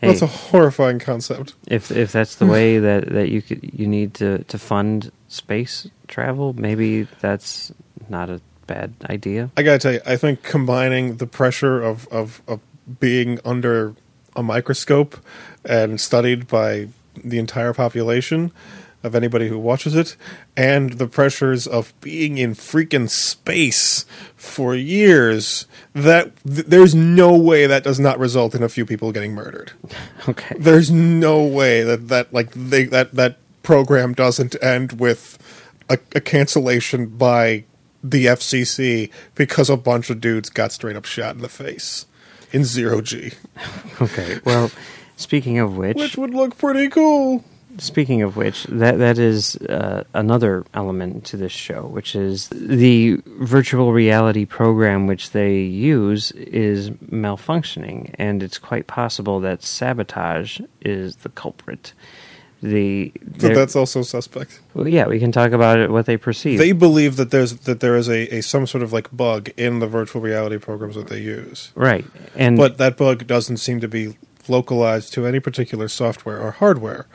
Hey, 0.00 0.08
That's 0.08 0.22
a 0.22 0.26
horrifying 0.26 0.98
concept. 1.00 1.54
if 1.66 1.90
if 1.90 2.12
that's 2.12 2.36
the 2.36 2.46
way 2.54 2.78
that, 2.78 3.08
that 3.08 3.30
you 3.30 3.42
could 3.42 3.68
you 3.72 3.86
need 3.88 4.14
to, 4.14 4.44
to 4.44 4.58
fund 4.58 5.10
space 5.28 5.88
travel, 6.08 6.52
maybe 6.52 7.02
that's 7.20 7.72
not 8.08 8.30
a 8.30 8.40
bad 8.66 8.94
idea. 9.08 9.50
I 9.56 9.62
gotta 9.62 9.78
tell 9.78 9.92
you, 9.92 10.00
I 10.06 10.16
think 10.16 10.42
combining 10.42 11.16
the 11.16 11.26
pressure 11.26 11.82
of, 11.82 12.06
of, 12.08 12.42
of 12.46 12.60
being 13.00 13.38
under 13.44 13.94
a 14.34 14.42
microscope 14.42 15.16
and 15.64 16.00
studied 16.00 16.46
by 16.46 16.88
the 17.24 17.38
entire 17.38 17.72
population 17.72 18.52
of 19.02 19.14
anybody 19.14 19.48
who 19.48 19.58
watches 19.58 19.94
it, 19.94 20.16
and 20.56 20.94
the 20.94 21.06
pressures 21.06 21.66
of 21.66 21.94
being 22.00 22.38
in 22.38 22.54
freaking 22.54 23.08
space 23.08 24.04
for 24.34 24.74
years, 24.74 25.66
that 25.94 26.32
th- 26.44 26.66
there's 26.66 26.94
no 26.94 27.36
way 27.36 27.66
that 27.66 27.84
does 27.84 28.00
not 28.00 28.18
result 28.18 28.54
in 28.54 28.62
a 28.62 28.68
few 28.68 28.84
people 28.84 29.12
getting 29.12 29.32
murdered. 29.32 29.72
Okay. 30.28 30.56
There's 30.58 30.90
no 30.90 31.44
way 31.44 31.84
that 31.84 32.08
that 32.08 32.32
like 32.32 32.50
they 32.52 32.82
that 32.86 33.14
that 33.14 33.38
program 33.66 34.14
doesn't 34.14 34.54
end 34.62 35.00
with 35.00 35.36
a, 35.90 35.98
a 36.14 36.20
cancellation 36.20 37.06
by 37.08 37.64
the 38.02 38.26
FCC 38.26 39.10
because 39.34 39.68
a 39.68 39.76
bunch 39.76 40.08
of 40.08 40.20
dudes 40.20 40.48
got 40.48 40.70
straight 40.70 40.94
up 40.94 41.04
shot 41.04 41.34
in 41.34 41.42
the 41.42 41.48
face 41.48 42.06
in 42.52 42.64
zero 42.64 43.00
G, 43.00 43.32
Okay. 44.00 44.38
Well, 44.44 44.70
speaking 45.16 45.58
of 45.58 45.76
which, 45.76 45.96
which 45.96 46.16
would 46.16 46.32
look 46.32 46.56
pretty 46.56 46.88
cool. 46.88 47.44
Speaking 47.78 48.22
of 48.22 48.36
which, 48.36 48.64
that 48.64 48.98
that 48.98 49.18
is 49.18 49.56
uh, 49.56 50.04
another 50.14 50.64
element 50.72 51.24
to 51.26 51.36
this 51.36 51.52
show, 51.52 51.82
which 51.82 52.14
is 52.14 52.48
the 52.50 53.20
virtual 53.26 53.92
reality 53.92 54.46
program 54.46 55.06
which 55.06 55.32
they 55.32 55.58
use 55.58 56.30
is 56.30 56.90
malfunctioning, 56.90 58.14
and 58.14 58.42
it's 58.42 58.56
quite 58.56 58.86
possible 58.86 59.40
that 59.40 59.62
sabotage 59.62 60.60
is 60.80 61.16
the 61.16 61.28
culprit. 61.28 61.92
The 62.66 63.12
But 63.40 63.54
that's 63.54 63.76
also 63.76 64.02
suspect. 64.02 64.60
well, 64.74 64.88
yeah, 64.88 65.06
we 65.06 65.18
can 65.18 65.32
talk 65.32 65.52
about 65.52 65.78
it 65.78 65.90
what 65.90 66.06
they 66.06 66.16
perceive. 66.16 66.58
They 66.58 66.72
believe 66.72 67.16
that 67.16 67.30
there's 67.30 67.54
that 67.60 67.80
there 67.80 67.96
is 67.96 68.08
a, 68.08 68.36
a 68.36 68.40
some 68.42 68.66
sort 68.66 68.82
of 68.82 68.92
like 68.92 69.14
bug 69.16 69.50
in 69.56 69.78
the 69.78 69.86
virtual 69.86 70.20
reality 70.22 70.58
programs 70.58 70.94
that 70.96 71.08
they 71.08 71.20
use, 71.20 71.72
right, 71.74 72.04
and 72.34 72.56
but 72.56 72.78
that 72.78 72.96
bug 72.96 73.26
doesn't 73.26 73.58
seem 73.58 73.80
to 73.80 73.88
be 73.88 74.16
localized 74.48 75.12
to 75.14 75.26
any 75.26 75.40
particular 75.40 75.88
software 75.88 76.40
or 76.40 76.50
hardware. 76.52 77.06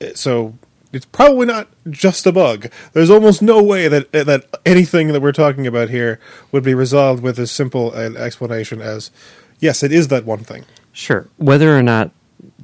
Uh, 0.00 0.06
So 0.14 0.54
it's 0.92 1.06
probably 1.06 1.46
not 1.46 1.68
just 1.88 2.26
a 2.26 2.32
bug. 2.32 2.68
There's 2.92 3.10
almost 3.10 3.40
no 3.42 3.62
way 3.62 3.88
that 3.88 4.12
that 4.12 4.44
anything 4.66 5.08
that 5.08 5.22
we're 5.22 5.32
talking 5.32 5.66
about 5.66 5.88
here 5.90 6.18
would 6.50 6.62
be 6.64 6.74
resolved 6.74 7.22
with 7.22 7.38
as 7.38 7.50
simple 7.50 7.92
an 7.94 8.16
explanation 8.16 8.80
as, 8.80 9.10
yes, 9.58 9.82
it 9.82 9.90
is 9.92 10.08
that 10.08 10.24
one 10.26 10.44
thing. 10.44 10.64
Sure. 10.92 11.28
Whether 11.38 11.76
or 11.76 11.82
not 11.82 12.10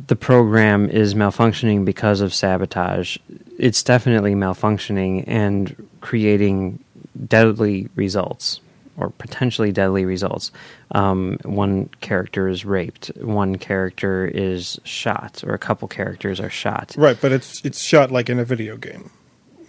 the 0.07 0.17
program 0.17 0.89
is 0.89 1.15
malfunctioning 1.15 1.85
because 1.85 2.21
of 2.21 2.33
sabotage, 2.33 3.19
it's 3.59 3.83
definitely 3.83 4.35
malfunctioning 4.35 5.25
and 5.27 5.75
creating 6.01 6.83
deadly 7.27 7.89
results 7.95 8.61
or 8.97 9.11
potentially 9.11 9.71
deadly 9.73 10.05
results. 10.05 10.51
Um, 10.93 11.39
one 11.45 11.89
character 12.01 12.49
is 12.49 12.65
raped, 12.65 13.09
one 13.17 13.57
character 13.57 14.27
is 14.27 14.79
shot, 14.85 15.43
or 15.47 15.55
a 15.55 15.59
couple 15.59 15.89
characters 15.89 16.41
are 16.41 16.51
shot. 16.51 16.95
Right, 16.99 17.19
but 17.21 17.33
it's 17.33 17.65
it's 17.65 17.83
shot 17.85 18.11
like 18.11 18.29
in 18.29 18.39
a 18.39 18.45
video 18.45 18.77
game, 18.77 19.11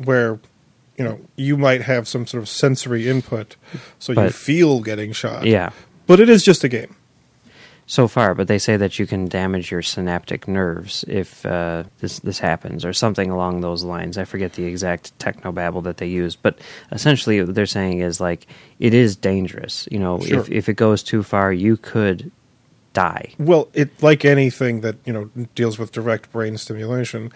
where 0.04 0.40
you 0.98 1.04
know 1.04 1.20
you 1.36 1.58
might 1.58 1.82
have 1.84 2.08
some 2.08 2.26
sort 2.26 2.42
of 2.42 2.50
sensory 2.50 3.08
input, 3.08 3.56
so 4.00 4.14
you 4.14 4.30
feel 4.30 4.82
getting 4.82 5.12
shot. 5.12 5.46
Yeah. 5.46 5.72
but 6.08 6.20
it 6.20 6.30
is 6.30 6.44
just 6.44 6.64
a 6.64 6.70
game. 6.70 6.96
So 7.90 8.08
far, 8.08 8.36
but 8.36 8.48
they 8.48 8.60
say 8.60 8.78
that 8.78 9.00
you 9.00 9.08
can 9.08 9.28
damage 9.28 9.72
your 9.72 9.82
synaptic 9.82 10.48
nerves 10.48 11.04
if 11.08 11.44
uh, 11.44 11.86
this 12.02 12.20
this 12.20 12.38
happens, 12.38 12.86
or 12.86 12.94
something 12.94 13.32
along 13.32 13.62
those 13.62 13.84
lines. 13.84 14.16
I 14.16 14.26
forget 14.26 14.54
the 14.54 14.66
exact 14.66 15.18
technobabble 15.18 15.84
that 15.86 15.98
they 15.98 16.06
use, 16.06 16.36
but 16.36 16.60
essentially 16.92 17.42
what 17.42 17.56
they're 17.56 17.66
saying 17.66 18.00
is 18.02 18.22
like 18.22 18.46
it 18.78 18.94
is 18.94 19.16
dangerous. 19.16 19.88
You 19.92 19.98
know, 19.98 20.20
Sure. 20.20 20.40
if 20.42 20.52
if 20.52 20.70
it 20.70 20.76
goes 20.76 21.02
too 21.02 21.24
far, 21.24 21.52
you 21.52 21.78
could 21.78 22.32
die. 22.94 23.34
Well, 23.40 23.70
it 23.74 23.90
like 24.04 24.24
anything 24.24 24.82
that 24.82 24.98
you 25.04 25.12
know 25.12 25.32
deals 25.56 25.80
with 25.80 25.92
direct 25.92 26.32
brain 26.32 26.60
stimulation. 26.60 27.32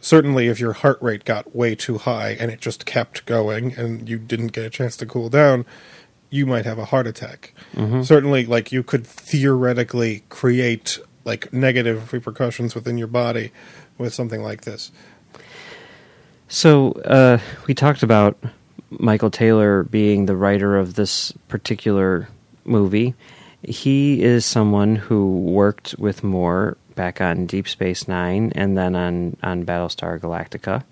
Certainly, 0.00 0.48
if 0.48 0.58
your 0.58 0.72
heart 0.72 0.96
rate 1.02 1.24
got 1.26 1.54
way 1.54 1.74
too 1.74 1.98
high 1.98 2.30
and 2.40 2.50
it 2.50 2.60
just 2.62 2.86
kept 2.86 3.26
going, 3.26 3.74
and 3.74 4.08
you 4.08 4.16
didn't 4.16 4.52
get 4.52 4.64
a 4.64 4.70
chance 4.70 4.96
to 4.96 5.04
cool 5.06 5.28
down, 5.28 5.66
you 6.30 6.46
might 6.46 6.64
have 6.64 6.78
a 6.78 6.84
heart 6.84 7.06
attack. 7.06 7.54
Certainly, 8.02 8.46
like 8.46 8.72
you 8.72 8.82
could 8.82 9.06
theoretically 9.06 10.24
create 10.28 10.98
like 11.24 11.52
negative 11.52 12.12
repercussions 12.12 12.74
within 12.74 12.98
your 12.98 13.06
body 13.08 13.52
with 13.98 14.14
something 14.14 14.42
like 14.42 14.62
this. 14.62 14.90
So 16.48 16.92
uh, 17.04 17.38
we 17.66 17.74
talked 17.74 18.02
about 18.02 18.38
Michael 18.90 19.30
Taylor 19.30 19.82
being 19.82 20.26
the 20.26 20.36
writer 20.36 20.76
of 20.78 20.94
this 20.94 21.32
particular 21.48 22.28
movie. 22.64 23.14
He 23.62 24.22
is 24.22 24.46
someone 24.46 24.96
who 24.96 25.40
worked 25.40 25.94
with 25.98 26.24
Moore 26.24 26.78
back 26.94 27.20
on 27.20 27.46
Deep 27.46 27.68
Space 27.68 28.08
Nine 28.08 28.52
and 28.54 28.78
then 28.78 28.96
on 28.96 29.36
on 29.42 29.66
Battlestar 29.66 30.18
Galactica. 30.18 30.84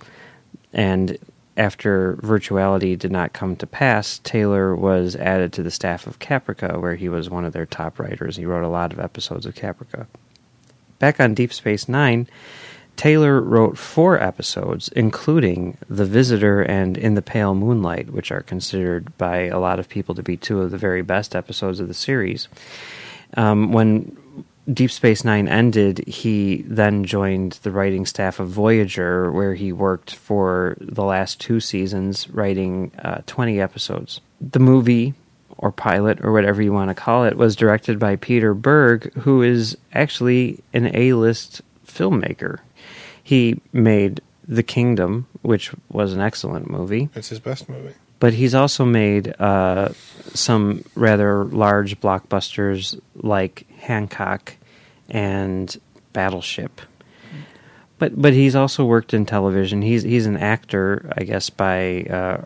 And 0.73 1.17
after 1.57 2.17
Virtuality 2.23 2.99
did 2.99 3.11
not 3.11 3.33
come 3.33 3.57
to 3.57 3.67
pass, 3.67 4.19
Taylor 4.19 4.75
was 4.75 5.17
added 5.17 5.53
to 5.55 5.63
the 5.63 5.71
staff 5.71 6.07
of 6.07 6.19
Caprica, 6.19 6.81
where 6.81 6.97
he 6.97 7.09
was 7.09 7.31
one 7.31 7.45
of 7.45 7.53
their 7.53 7.67
top 7.67 7.99
writers. 7.99 8.37
He 8.37 8.45
wrote 8.45 8.65
a 8.65 8.69
lot 8.69 8.93
of 8.93 9.01
episodes 9.01 9.47
of 9.47 9.55
Caprica. 9.55 10.07
Back 10.99 11.21
on 11.21 11.35
Deep 11.35 11.53
Space 11.53 11.89
Nine, 11.89 12.29
Taylor 12.97 13.41
wrote 13.41 13.77
four 13.77 14.21
episodes, 14.21 14.89
including 14.89 15.77
The 15.89 16.07
Visitor 16.07 16.63
and 16.63 16.97
In 16.97 17.15
the 17.15 17.23
Pale 17.23 17.55
Moonlight, 17.55 18.11
which 18.11 18.33
are 18.33 18.41
considered 18.41 19.17
by 19.19 19.45
a 19.45 19.59
lot 19.59 19.79
of 19.79 19.89
people 19.89 20.15
to 20.15 20.23
be 20.23 20.37
two 20.37 20.63
of 20.63 20.71
the 20.71 20.79
very 20.79 21.03
best 21.03 21.37
episodes 21.37 21.79
of 21.79 21.89
the 21.89 21.95
series. 21.95 22.49
Um, 23.37 23.73
when 23.73 24.17
Deep 24.73 24.91
Space 24.91 25.25
Nine 25.25 25.47
ended, 25.47 26.07
he 26.09 26.63
then 26.67 27.05
joined 27.05 27.53
the 27.63 27.71
writing 27.71 28.05
staff 28.05 28.41
of 28.41 28.49
Voyager, 28.49 29.31
where 29.31 29.55
he 29.55 29.73
worked 29.73 30.15
for 30.15 30.77
the 30.81 31.05
last 31.05 31.41
two 31.41 31.61
seasons, 31.61 32.29
writing 32.31 32.91
uh, 32.99 33.23
20 33.27 33.61
episodes. 33.61 34.21
The 34.41 34.59
movie, 34.59 35.15
or 35.57 35.71
pilot, 35.71 36.25
or 36.25 36.33
whatever 36.33 36.63
you 36.63 36.73
want 36.73 36.91
to 36.91 36.95
call 36.95 37.25
it, 37.25 37.37
was 37.37 37.55
directed 37.55 37.99
by 38.01 38.17
Peter 38.17 38.55
Berg, 38.55 39.13
who 39.19 39.41
is 39.43 39.77
actually 39.93 40.65
an 40.73 40.95
A 40.97 41.13
list 41.13 41.63
filmmaker. 41.87 42.59
He 43.23 43.61
made 43.73 44.21
The 44.49 44.65
Kingdom, 44.65 45.29
which 45.43 45.73
was 45.89 46.13
an 46.13 46.21
excellent 46.21 46.69
movie 46.69 47.09
It's 47.15 47.29
his 47.29 47.41
best 47.41 47.69
movie. 47.69 47.95
But 48.19 48.33
he's 48.35 48.55
also 48.55 48.85
made 48.85 49.35
uh, 49.41 49.91
some 50.35 50.85
rather 50.95 51.45
large 51.45 52.01
blockbusters 52.01 52.99
like 53.15 53.67
Hancock 53.79 54.55
and 55.11 55.77
Battleship. 56.13 56.81
But 57.99 58.21
but 58.21 58.33
he's 58.35 58.55
also 58.55 58.85
worked 58.85 59.15
in 59.15 59.25
television. 59.27 59.81
He's 59.83 60.03
he's 60.03 60.27
an 60.27 60.37
actor, 60.37 61.11
I 61.17 61.25
guess, 61.25 61.49
by 61.49 62.03
uh, 62.03 62.45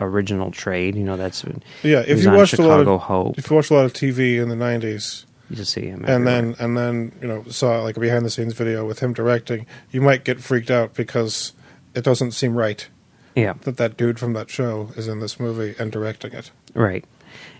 original 0.00 0.50
trade. 0.50 0.96
You 0.96 1.04
know, 1.04 1.16
that's 1.16 1.44
Yeah, 1.82 2.02
if 2.06 2.22
you 2.22 2.30
watched 2.30 2.54
a 2.58 2.62
lot 2.62 2.80
of 2.80 3.00
Hope. 3.02 3.38
if 3.38 3.50
you 3.50 3.56
watched 3.56 3.70
a 3.70 3.74
lot 3.74 3.84
of 3.84 3.92
TV 3.92 4.40
in 4.40 4.48
the 4.48 4.54
'90s, 4.54 5.24
You 5.50 5.64
see 5.64 5.82
him, 5.86 6.00
and 6.04 6.08
everywhere. 6.08 6.42
then 6.42 6.56
and 6.58 6.76
then 6.78 7.12
you 7.20 7.28
know 7.28 7.44
saw 7.50 7.82
like 7.82 7.96
a 7.98 8.00
behind 8.00 8.24
the 8.24 8.30
scenes 8.30 8.54
video 8.54 8.86
with 8.86 9.00
him 9.00 9.12
directing, 9.12 9.66
you 9.90 10.00
might 10.00 10.24
get 10.24 10.40
freaked 10.40 10.70
out 10.70 10.94
because 10.94 11.52
it 11.94 12.02
doesn't 12.02 12.32
seem 12.32 12.54
right 12.56 12.88
yeah, 13.36 13.52
that 13.62 13.76
that 13.76 13.96
dude 13.98 14.18
from 14.18 14.32
that 14.32 14.50
show 14.50 14.90
is 14.96 15.06
in 15.06 15.20
this 15.20 15.38
movie 15.38 15.74
and 15.78 15.92
directing 15.92 16.32
it. 16.32 16.50
Right. 16.74 17.04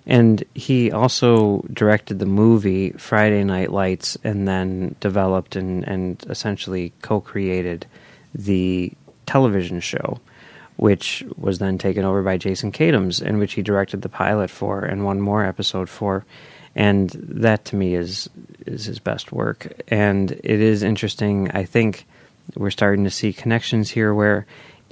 And 0.06 0.42
he 0.54 0.90
also 0.90 1.64
directed 1.72 2.18
the 2.18 2.26
movie 2.26 2.92
Friday 2.92 3.44
Night 3.44 3.70
Lights 3.70 4.16
and 4.24 4.48
then 4.48 4.96
developed 5.00 5.54
and, 5.54 5.86
and 5.86 6.24
essentially 6.30 6.92
co 7.02 7.20
created 7.20 7.86
the 8.34 8.92
television 9.26 9.80
show, 9.80 10.18
which 10.76 11.24
was 11.36 11.58
then 11.58 11.76
taken 11.76 12.04
over 12.04 12.22
by 12.22 12.38
Jason 12.38 12.72
Katims, 12.72 13.20
in 13.20 13.36
which 13.38 13.52
he 13.52 13.62
directed 13.62 14.00
the 14.00 14.08
pilot 14.08 14.48
for 14.48 14.82
and 14.82 15.04
one 15.04 15.20
more 15.20 15.44
episode 15.44 15.90
for. 15.90 16.24
And 16.74 17.10
that 17.10 17.66
to 17.66 17.76
me 17.76 17.94
is 17.94 18.30
is 18.64 18.86
his 18.86 18.98
best 18.98 19.30
work. 19.30 19.82
And 19.88 20.30
it 20.30 20.60
is 20.60 20.82
interesting, 20.82 21.50
I 21.50 21.64
think 21.64 22.06
we're 22.54 22.70
starting 22.70 23.04
to 23.04 23.10
see 23.10 23.32
connections 23.32 23.90
here 23.90 24.14
where 24.14 24.46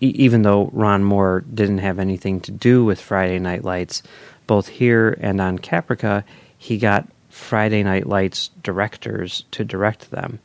even 0.06 0.42
though 0.42 0.70
Ron 0.72 1.04
Moore 1.04 1.44
didn't 1.52 1.78
have 1.78 1.98
anything 1.98 2.40
to 2.42 2.52
do 2.52 2.84
with 2.84 3.00
Friday 3.00 3.38
Night 3.38 3.64
Lights, 3.64 4.02
both 4.46 4.68
here 4.68 5.16
and 5.20 5.40
on 5.40 5.58
Caprica, 5.58 6.24
he 6.58 6.78
got 6.78 7.08
Friday 7.28 7.82
Night 7.82 8.06
Lights 8.06 8.50
directors 8.62 9.44
to 9.52 9.64
direct 9.64 10.10
them. 10.10 10.38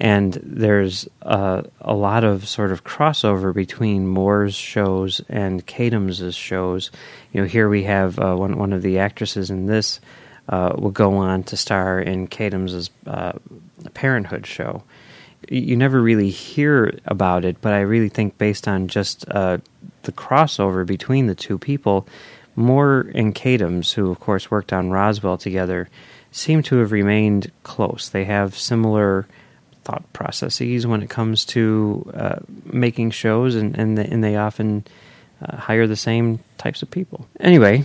And 0.00 0.32
there's 0.42 1.08
a, 1.22 1.64
a 1.80 1.94
lot 1.94 2.24
of 2.24 2.48
sort 2.48 2.72
of 2.72 2.84
crossover 2.84 3.54
between 3.54 4.08
Moore's 4.08 4.54
shows 4.54 5.20
and 5.28 5.64
Katims' 5.66 6.36
shows. 6.36 6.90
You 7.32 7.42
know, 7.42 7.46
here 7.46 7.68
we 7.68 7.84
have 7.84 8.18
uh, 8.18 8.34
one 8.34 8.58
one 8.58 8.72
of 8.72 8.82
the 8.82 8.98
actresses 8.98 9.50
in 9.50 9.66
this 9.66 10.00
uh, 10.48 10.74
will 10.76 10.90
go 10.90 11.16
on 11.16 11.44
to 11.44 11.56
star 11.56 12.00
in 12.00 12.26
Katims' 12.26 12.90
uh, 13.06 13.32
Parenthood 13.94 14.46
show 14.46 14.82
you 15.48 15.76
never 15.76 16.00
really 16.00 16.30
hear 16.30 16.98
about 17.04 17.44
it, 17.44 17.60
but 17.60 17.72
I 17.72 17.80
really 17.80 18.08
think 18.08 18.38
based 18.38 18.68
on 18.68 18.88
just 18.88 19.28
uh, 19.30 19.58
the 20.02 20.12
crossover 20.12 20.86
between 20.86 21.26
the 21.26 21.34
two 21.34 21.58
people, 21.58 22.06
Moore 22.56 23.10
and 23.14 23.34
Katims, 23.34 23.92
who 23.92 24.10
of 24.10 24.20
course 24.20 24.50
worked 24.50 24.72
on 24.72 24.90
Roswell 24.90 25.38
together, 25.38 25.88
seem 26.30 26.62
to 26.64 26.76
have 26.76 26.92
remained 26.92 27.50
close. 27.62 28.08
They 28.08 28.24
have 28.24 28.56
similar 28.56 29.26
thought 29.84 30.10
processes 30.12 30.86
when 30.86 31.02
it 31.02 31.10
comes 31.10 31.44
to 31.44 32.10
uh, 32.14 32.36
making 32.64 33.10
shows, 33.10 33.54
and 33.54 33.76
and, 33.78 33.98
the, 33.98 34.10
and 34.10 34.22
they 34.22 34.36
often 34.36 34.84
uh, 35.42 35.56
hire 35.56 35.86
the 35.86 35.96
same 35.96 36.40
types 36.58 36.82
of 36.82 36.90
people. 36.90 37.26
Anyway, 37.40 37.84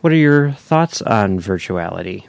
what 0.00 0.12
are 0.12 0.16
your 0.16 0.52
thoughts 0.52 1.02
on 1.02 1.40
virtuality? 1.40 2.24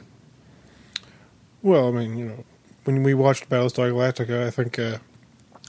Well, 1.62 1.88
I 1.88 1.90
mean, 1.90 2.16
you 2.16 2.24
know, 2.26 2.44
when 2.84 3.02
we 3.02 3.14
watched 3.14 3.48
Battlestar 3.48 3.92
Galactica, 3.92 4.46
I 4.46 4.50
think 4.50 4.78
uh, 4.78 4.98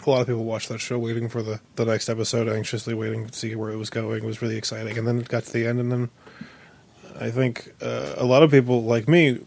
a 0.06 0.10
lot 0.10 0.22
of 0.22 0.28
people 0.28 0.44
watched 0.44 0.70
that 0.70 0.80
show 0.80 0.98
waiting 0.98 1.30
for 1.30 1.42
the, 1.42 1.60
the 1.76 1.86
next 1.86 2.10
episode, 2.10 2.48
anxiously 2.48 2.94
waiting 2.94 3.28
to 3.28 3.34
see 3.34 3.56
where 3.56 3.72
it 3.72 3.78
was 3.78 3.90
going. 3.90 4.24
It 4.24 4.28
was 4.28 4.42
really 4.42 4.58
exciting. 4.58 4.98
And 4.98 5.08
then 5.08 5.20
it 5.20 5.30
got 5.30 5.44
to 5.44 5.54
the 5.54 5.68
end, 5.68 5.80
and 5.80 5.92
then 5.92 6.10
I 7.20 7.30
think 7.30 7.74
uh, 7.82 8.14
a 8.18 8.26
lot 8.26 8.44
of 8.44 8.52
people, 8.52 8.84
like 8.84 9.08
me, 9.08 9.40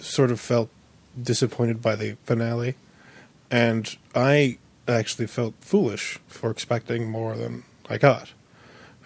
sort 0.00 0.30
of 0.30 0.40
felt 0.40 0.68
disappointed 1.20 1.82
by 1.82 1.96
the 1.96 2.16
finale. 2.24 2.76
And 3.50 3.96
I 4.14 4.58
actually 4.86 5.26
felt 5.26 5.54
foolish 5.60 6.18
for 6.26 6.50
expecting 6.50 7.10
more 7.10 7.36
than 7.36 7.64
I 7.88 7.98
got. 7.98 8.32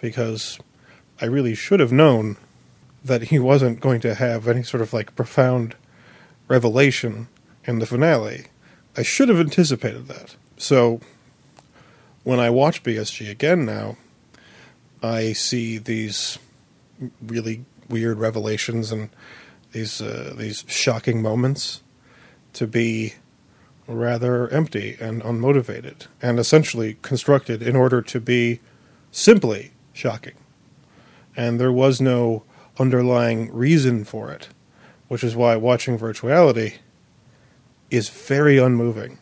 Because 0.01 0.59
I 1.19 1.25
really 1.25 1.55
should 1.55 1.79
have 1.79 1.91
known 1.91 2.37
that 3.03 3.23
he 3.23 3.39
wasn't 3.39 3.79
going 3.79 4.01
to 4.01 4.13
have 4.13 4.47
any 4.47 4.63
sort 4.63 4.81
of 4.81 4.93
like 4.93 5.15
profound 5.15 5.75
revelation 6.47 7.27
in 7.67 7.79
the 7.79 7.85
finale. 7.85 8.45
I 8.95 9.03
should 9.03 9.29
have 9.29 9.39
anticipated 9.39 10.07
that. 10.07 10.35
So 10.57 11.01
when 12.23 12.39
I 12.39 12.49
watch 12.49 12.81
BSG 12.81 13.29
again 13.29 13.65
now, 13.65 13.97
I 15.03 15.33
see 15.33 15.77
these 15.77 16.39
really 17.21 17.65
weird 17.89 18.17
revelations 18.17 18.91
and 18.91 19.09
these 19.73 20.01
uh, 20.01 20.33
these 20.35 20.63
shocking 20.67 21.21
moments 21.21 21.83
to 22.53 22.65
be 22.65 23.13
rather 23.87 24.49
empty 24.49 24.97
and 24.99 25.21
unmotivated 25.21 26.07
and 26.21 26.39
essentially 26.39 26.97
constructed 27.01 27.61
in 27.61 27.75
order 27.75 28.01
to 28.01 28.19
be 28.19 28.59
simply 29.11 29.71
shocking. 29.93 30.33
And 31.35 31.59
there 31.59 31.71
was 31.71 32.01
no 32.01 32.43
underlying 32.79 33.53
reason 33.53 34.03
for 34.03 34.31
it, 34.31 34.49
which 35.07 35.23
is 35.23 35.35
why 35.35 35.55
watching 35.55 35.99
virtuality 35.99 36.77
is 37.89 38.09
very 38.09 38.57
unmoving 38.57 39.17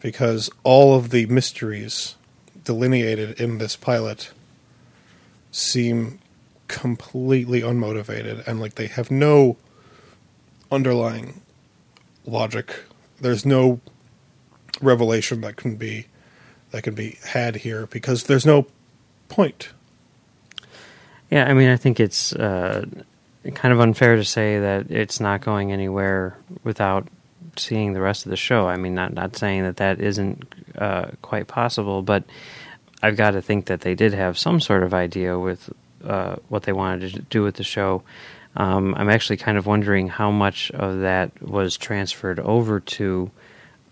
because 0.00 0.50
all 0.64 0.94
of 0.94 1.10
the 1.10 1.26
mysteries 1.26 2.16
delineated 2.64 3.40
in 3.40 3.58
this 3.58 3.76
pilot 3.76 4.32
seem 5.50 6.18
completely 6.68 7.60
unmotivated 7.60 8.46
and 8.46 8.60
like 8.60 8.74
they 8.76 8.86
have 8.86 9.10
no 9.10 9.56
underlying 10.70 11.42
logic. 12.26 12.84
There's 13.20 13.44
no 13.44 13.80
revelation 14.80 15.42
that 15.42 15.56
can 15.56 15.76
be 15.76 16.06
that 16.70 16.82
can 16.82 16.94
be 16.94 17.18
had 17.26 17.56
here 17.56 17.86
because 17.86 18.24
there's 18.24 18.46
no 18.46 18.66
point. 19.28 19.68
Yeah, 21.30 21.44
I 21.44 21.54
mean, 21.54 21.68
I 21.68 21.76
think 21.76 22.00
it's 22.00 22.32
uh, 22.34 22.84
kind 23.54 23.72
of 23.72 23.80
unfair 23.80 24.16
to 24.16 24.24
say 24.24 24.58
that 24.58 24.90
it's 24.90 25.20
not 25.20 25.42
going 25.42 25.72
anywhere 25.72 26.36
without 26.64 27.06
seeing 27.56 27.92
the 27.92 28.00
rest 28.00 28.26
of 28.26 28.30
the 28.30 28.36
show. 28.36 28.68
I 28.68 28.76
mean, 28.76 28.94
not 28.94 29.12
not 29.12 29.36
saying 29.36 29.62
that 29.62 29.76
that 29.76 30.00
isn't 30.00 30.54
uh, 30.76 31.10
quite 31.22 31.46
possible, 31.46 32.02
but 32.02 32.24
I've 33.02 33.16
got 33.16 33.32
to 33.32 33.42
think 33.42 33.66
that 33.66 33.80
they 33.80 33.94
did 33.94 34.14
have 34.14 34.38
some 34.38 34.60
sort 34.60 34.82
of 34.82 34.94
idea 34.94 35.38
with 35.38 35.70
uh, 36.04 36.36
what 36.48 36.62
they 36.64 36.72
wanted 36.72 37.14
to 37.14 37.22
do 37.22 37.42
with 37.42 37.56
the 37.56 37.64
show. 37.64 38.02
Um, 38.54 38.94
I'm 38.96 39.08
actually 39.08 39.38
kind 39.38 39.56
of 39.56 39.66
wondering 39.66 40.08
how 40.08 40.30
much 40.30 40.70
of 40.72 41.00
that 41.00 41.42
was 41.42 41.76
transferred 41.76 42.38
over 42.38 42.80
to 42.80 43.30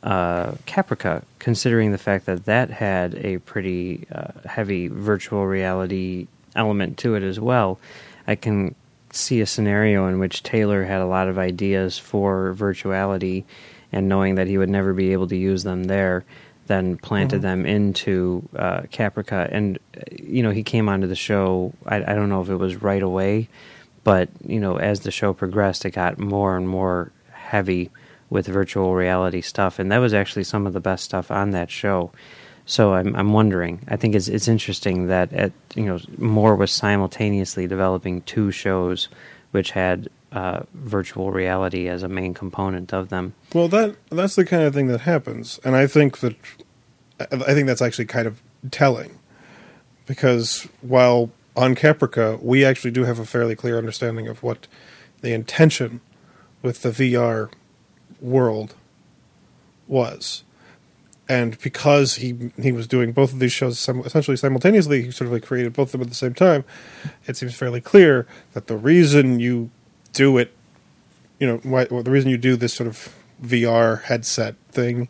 uh, 0.02 0.52
Caprica, 0.66 1.24
considering 1.38 1.92
the 1.92 1.98
fact 1.98 2.26
that 2.26 2.44
that 2.44 2.70
had 2.70 3.14
a 3.14 3.38
pretty 3.38 4.06
uh, 4.12 4.32
heavy 4.46 4.88
virtual 4.88 5.46
reality 5.46 6.26
element 6.54 6.98
to 6.98 7.14
it 7.14 7.22
as 7.22 7.40
well. 7.40 7.78
I 8.26 8.34
can 8.34 8.74
see 9.12 9.40
a 9.40 9.46
scenario 9.46 10.06
in 10.06 10.18
which 10.18 10.42
Taylor 10.42 10.84
had 10.84 11.00
a 11.00 11.06
lot 11.06 11.28
of 11.28 11.38
ideas 11.38 11.98
for 11.98 12.54
virtuality, 12.56 13.44
and 13.92 14.08
knowing 14.08 14.36
that 14.36 14.46
he 14.46 14.58
would 14.58 14.68
never 14.68 14.92
be 14.92 15.12
able 15.12 15.28
to 15.28 15.36
use 15.36 15.62
them 15.62 15.84
there, 15.84 16.24
then 16.66 16.96
planted 16.96 17.36
mm-hmm. 17.36 17.62
them 17.62 17.66
into 17.66 18.48
uh, 18.56 18.82
Caprica. 18.82 19.48
And 19.50 19.78
uh, 19.96 20.02
you 20.22 20.42
know, 20.42 20.50
he 20.50 20.62
came 20.62 20.88
onto 20.88 21.06
the 21.06 21.16
show. 21.16 21.72
I, 21.84 21.96
I 21.96 22.14
don't 22.14 22.28
know 22.28 22.42
if 22.42 22.48
it 22.48 22.56
was 22.56 22.82
right 22.82 23.02
away, 23.02 23.48
but 24.04 24.28
you 24.46 24.60
know, 24.60 24.76
as 24.76 25.00
the 25.00 25.10
show 25.10 25.32
progressed, 25.32 25.84
it 25.84 25.90
got 25.90 26.18
more 26.18 26.56
and 26.56 26.68
more 26.68 27.12
heavy 27.32 27.90
with 28.28 28.46
virtual 28.46 28.94
reality 28.94 29.40
stuff, 29.40 29.78
and 29.78 29.90
that 29.90 29.98
was 29.98 30.14
actually 30.14 30.44
some 30.44 30.66
of 30.66 30.72
the 30.72 30.80
best 30.80 31.04
stuff 31.04 31.30
on 31.30 31.50
that 31.50 31.70
show. 31.70 32.12
So 32.70 32.94
I'm 32.94 33.16
I'm 33.16 33.32
wondering. 33.32 33.80
I 33.88 33.96
think 33.96 34.14
it's 34.14 34.28
it's 34.28 34.46
interesting 34.46 35.08
that 35.08 35.32
at 35.32 35.50
you 35.74 35.86
know 35.86 35.98
Moore 36.18 36.54
was 36.54 36.70
simultaneously 36.70 37.66
developing 37.66 38.22
two 38.22 38.52
shows, 38.52 39.08
which 39.50 39.72
had 39.72 40.08
uh, 40.30 40.60
virtual 40.74 41.32
reality 41.32 41.88
as 41.88 42.04
a 42.04 42.08
main 42.08 42.32
component 42.32 42.94
of 42.94 43.08
them. 43.08 43.34
Well, 43.52 43.66
that 43.66 43.96
that's 44.10 44.36
the 44.36 44.44
kind 44.44 44.62
of 44.62 44.72
thing 44.72 44.86
that 44.86 45.00
happens, 45.00 45.58
and 45.64 45.74
I 45.74 45.88
think 45.88 46.20
that 46.20 46.36
I 47.18 47.54
think 47.54 47.66
that's 47.66 47.82
actually 47.82 48.04
kind 48.04 48.28
of 48.28 48.40
telling, 48.70 49.18
because 50.06 50.68
while 50.80 51.32
on 51.56 51.74
Caprica 51.74 52.40
we 52.40 52.64
actually 52.64 52.92
do 52.92 53.02
have 53.02 53.18
a 53.18 53.26
fairly 53.26 53.56
clear 53.56 53.78
understanding 53.78 54.28
of 54.28 54.44
what 54.44 54.68
the 55.22 55.32
intention 55.32 56.02
with 56.62 56.82
the 56.82 56.90
VR 56.90 57.50
world 58.20 58.76
was 59.88 60.44
and 61.30 61.56
because 61.60 62.16
he 62.16 62.50
he 62.60 62.72
was 62.72 62.88
doing 62.88 63.12
both 63.12 63.32
of 63.32 63.38
these 63.38 63.52
shows 63.52 63.88
essentially 64.04 64.36
simultaneously, 64.36 65.02
he 65.04 65.10
sort 65.12 65.26
of 65.26 65.32
like 65.32 65.44
created 65.44 65.72
both 65.72 65.90
of 65.90 65.92
them 65.92 66.02
at 66.02 66.08
the 66.08 66.14
same 66.16 66.34
time. 66.34 66.64
It 67.28 67.36
seems 67.36 67.54
fairly 67.54 67.80
clear 67.80 68.26
that 68.52 68.66
the 68.66 68.76
reason 68.76 69.38
you 69.38 69.70
do 70.12 70.38
it, 70.38 70.52
you 71.38 71.46
know, 71.46 71.58
why, 71.62 71.86
well, 71.88 72.02
the 72.02 72.10
reason 72.10 72.30
you 72.30 72.36
do 72.36 72.56
this 72.56 72.74
sort 72.74 72.88
of 72.88 73.14
VR 73.40 74.02
headset 74.02 74.56
thing 74.72 75.08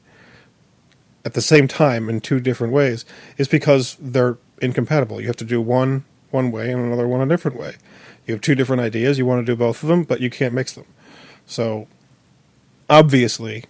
at 1.24 1.32
the 1.32 1.40
same 1.40 1.66
time 1.66 2.10
in 2.10 2.20
two 2.20 2.38
different 2.38 2.74
ways 2.74 3.06
is 3.38 3.48
because 3.48 3.96
they're 3.98 4.36
incompatible. 4.60 5.22
You 5.22 5.26
have 5.28 5.36
to 5.38 5.44
do 5.44 5.58
one 5.62 6.04
one 6.32 6.50
way 6.50 6.70
and 6.70 6.84
another 6.84 7.08
one 7.08 7.22
a 7.22 7.26
different 7.26 7.58
way. 7.58 7.76
You 8.26 8.34
have 8.34 8.42
two 8.42 8.54
different 8.54 8.82
ideas. 8.82 9.16
You 9.16 9.24
want 9.24 9.40
to 9.46 9.50
do 9.50 9.56
both 9.56 9.82
of 9.82 9.88
them, 9.88 10.02
but 10.04 10.20
you 10.20 10.28
can't 10.28 10.52
mix 10.52 10.74
them. 10.74 10.84
So 11.46 11.88
obviously 12.90 13.64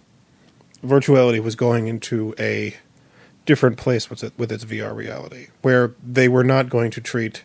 virtuality 0.83 1.41
was 1.41 1.55
going 1.55 1.87
into 1.87 2.33
a 2.39 2.75
different 3.45 3.77
place 3.77 4.09
with, 4.09 4.23
it, 4.23 4.33
with 4.37 4.51
its 4.51 4.65
VR 4.65 4.95
reality, 4.95 5.47
where 5.61 5.93
they 6.05 6.27
were 6.27 6.43
not 6.43 6.69
going 6.69 6.91
to 6.91 7.01
treat 7.01 7.43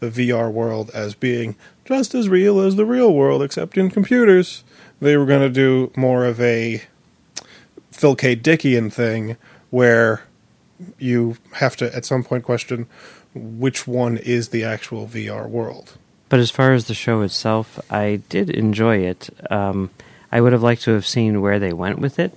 the 0.00 0.10
VR 0.10 0.52
world 0.52 0.90
as 0.94 1.14
being 1.14 1.56
just 1.84 2.14
as 2.14 2.28
real 2.28 2.60
as 2.60 2.76
the 2.76 2.84
real 2.84 3.12
world, 3.12 3.42
except 3.42 3.76
in 3.76 3.90
computers. 3.90 4.62
They 5.00 5.16
were 5.16 5.26
going 5.26 5.40
to 5.40 5.48
do 5.48 5.92
more 5.96 6.24
of 6.24 6.40
a 6.40 6.82
Phil 7.90 8.14
K. 8.14 8.36
Dickian 8.36 8.92
thing, 8.92 9.36
where 9.70 10.22
you 10.98 11.36
have 11.54 11.76
to 11.76 11.94
at 11.94 12.04
some 12.04 12.22
point 12.22 12.44
question 12.44 12.86
which 13.34 13.86
one 13.86 14.16
is 14.16 14.48
the 14.48 14.64
actual 14.64 15.06
VR 15.06 15.48
world. 15.48 15.96
But 16.28 16.40
as 16.40 16.50
far 16.50 16.72
as 16.72 16.86
the 16.86 16.94
show 16.94 17.22
itself, 17.22 17.80
I 17.90 18.20
did 18.28 18.50
enjoy 18.50 18.98
it. 18.98 19.30
Um, 19.50 19.90
I 20.30 20.40
would 20.40 20.52
have 20.52 20.62
liked 20.62 20.82
to 20.82 20.92
have 20.92 21.06
seen 21.06 21.40
where 21.40 21.58
they 21.58 21.72
went 21.72 21.98
with 21.98 22.18
it 22.18 22.36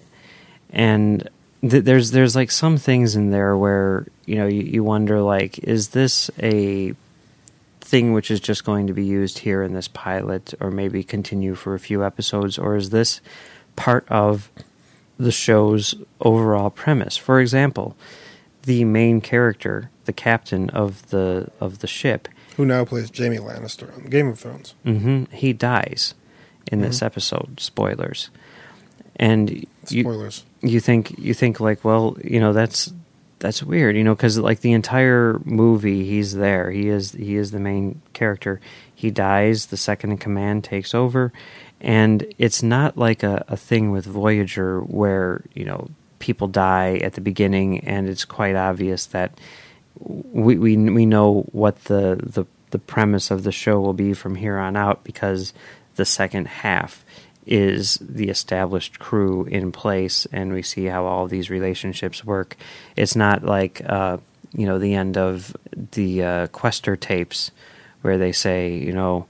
and 0.72 1.30
th- 1.62 1.84
there's 1.84 2.12
there's 2.12 2.36
like 2.36 2.52
some 2.52 2.78
things 2.78 3.16
in 3.16 3.32
there 3.32 3.58
where 3.58 4.06
you 4.26 4.36
know 4.36 4.48
you, 4.48 4.62
you 4.62 4.84
wonder 4.84 5.22
like 5.22 5.60
is 5.60 5.90
this 5.90 6.30
a 6.42 6.94
thing 7.82 8.14
which 8.14 8.32
is 8.32 8.40
just 8.40 8.64
going 8.64 8.88
to 8.88 8.94
be 8.94 9.04
used 9.04 9.40
here 9.40 9.62
in 9.64 9.74
this 9.74 9.88
pilot 9.88 10.54
or 10.62 10.72
maybe 10.72 11.04
continue 11.04 11.56
for 11.56 11.76
a 11.76 11.80
few 11.80 12.06
episodes? 12.06 12.58
Or 12.58 12.78
is 12.78 12.92
this 12.92 13.20
part 13.76 14.08
of 14.10 14.50
the 15.18 15.32
show's 15.32 15.96
overall 16.22 16.70
premise? 16.70 17.18
For 17.18 17.40
example 17.40 17.96
the 18.64 18.86
main 18.86 19.22
character 19.22 19.90
the 20.06 20.14
captain 20.14 20.70
of 20.70 21.10
the 21.10 21.50
of 21.60 21.80
the 21.80 21.88
ship 21.88 22.28
who 22.58 22.66
now 22.66 22.86
plays 22.86 23.12
Jaime 23.16 23.38
Lannister 23.38 23.96
on 23.98 24.10
Game 24.10 24.28
of 24.28 24.40
Thrones. 24.40 24.76
Mm-hmm, 24.86 25.36
he 25.36 25.54
dies 25.54 26.14
in 26.68 26.80
mm-hmm. 26.80 26.88
this 26.88 27.02
episode. 27.02 27.60
Spoilers 27.60 28.30
and 29.18 29.66
spoilers 29.86 30.44
you 30.62 30.80
think 30.80 31.18
you 31.18 31.34
think 31.34 31.60
like, 31.60 31.84
well, 31.84 32.18
you 32.24 32.40
know, 32.40 32.54
that's 32.54 32.94
that's 33.40 33.64
weird, 33.64 33.96
you 33.96 34.04
know, 34.04 34.16
because 34.16 34.38
like 34.38 34.62
the 34.62 34.74
entire 34.74 35.40
movie, 35.44 36.06
he's 36.06 36.34
there. 36.34 36.72
He 36.72 36.88
is 36.90 37.12
he 37.12 37.36
is 37.36 37.52
the 37.52 37.60
main 37.60 38.02
character. 38.14 38.62
He 38.94 39.10
dies. 39.10 39.68
The 39.68 39.78
second 39.78 40.12
in 40.12 40.18
command 40.20 40.64
takes 40.64 40.94
over, 40.94 41.34
and 41.80 42.32
it's 42.38 42.62
not 42.62 42.98
like 42.98 43.24
a, 43.24 43.44
a 43.48 43.58
thing 43.58 43.92
with 43.92 44.06
Voyager 44.06 44.82
where 44.82 45.44
you 45.54 45.66
know 45.66 45.90
people 46.20 46.48
die 46.48 46.98
at 46.98 47.14
the 47.14 47.22
beginning, 47.22 47.80
and 47.80 48.08
it's 48.08 48.26
quite 48.26 48.56
obvious 48.56 49.08
that 49.08 49.40
we 50.00 50.58
we 50.58 50.78
we 50.78 51.06
know 51.06 51.42
what 51.52 51.84
the 51.86 52.20
the 52.22 52.46
the 52.70 52.80
premise 52.80 53.32
of 53.32 53.44
the 53.44 53.52
show 53.52 53.82
will 53.82 53.94
be 53.94 54.14
from 54.14 54.36
here 54.36 54.58
on 54.58 54.78
out 54.78 55.04
because 55.04 55.54
the 55.96 56.06
second 56.06 56.48
half 56.48 57.04
is 57.46 57.98
the 58.02 58.30
established 58.30 59.00
crew 59.00 59.46
in 59.46 59.72
place, 59.72 60.28
and 60.32 60.54
we 60.54 60.62
see 60.62 60.86
how 60.86 61.06
all 61.06 61.28
these 61.28 61.50
relationships 61.50 62.24
work. 62.24 62.56
It's 62.96 63.16
not 63.16 63.44
like 63.44 63.82
uh, 63.86 64.18
you 64.54 64.66
know 64.66 64.80
the 64.80 64.94
end 64.94 65.18
of 65.18 65.56
the 65.74 66.24
uh, 66.24 66.48
Questor 66.48 66.96
tapes 66.96 67.52
where 68.02 68.18
they 68.18 68.32
say, 68.32 68.74
you 68.74 68.94
know, 68.94 69.28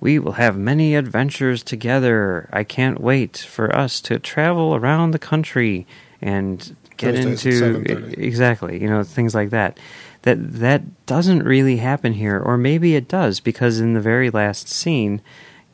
we 0.00 0.18
will 0.18 0.32
have 0.32 0.56
many 0.56 0.94
adventures 0.94 1.62
together. 1.62 2.48
I 2.52 2.64
can't 2.64 3.00
wait 3.00 3.38
for 3.38 3.74
us 3.74 4.00
to 4.02 4.18
travel 4.18 4.74
around 4.74 5.10
the 5.10 5.18
country 5.18 5.86
and 6.20 6.76
get 6.96 7.14
into 7.14 7.82
exactly, 8.18 8.80
you 8.80 8.88
know, 8.88 9.02
things 9.02 9.34
like 9.34 9.50
that. 9.50 9.78
That 10.22 10.52
that 10.60 11.06
doesn't 11.06 11.42
really 11.42 11.76
happen 11.76 12.14
here, 12.14 12.38
or 12.38 12.56
maybe 12.56 12.96
it 12.96 13.08
does 13.08 13.40
because 13.40 13.80
in 13.80 13.94
the 13.94 14.00
very 14.00 14.30
last 14.30 14.68
scene 14.68 15.20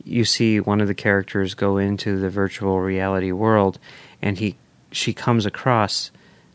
you 0.03 0.25
see 0.25 0.59
one 0.59 0.81
of 0.81 0.87
the 0.87 0.93
characters 0.93 1.53
go 1.53 1.77
into 1.77 2.19
the 2.19 2.29
virtual 2.29 2.79
reality 2.79 3.31
world, 3.31 3.79
and 4.21 4.37
he 4.37 4.55
she 4.91 5.13
comes 5.13 5.45
across 5.45 6.11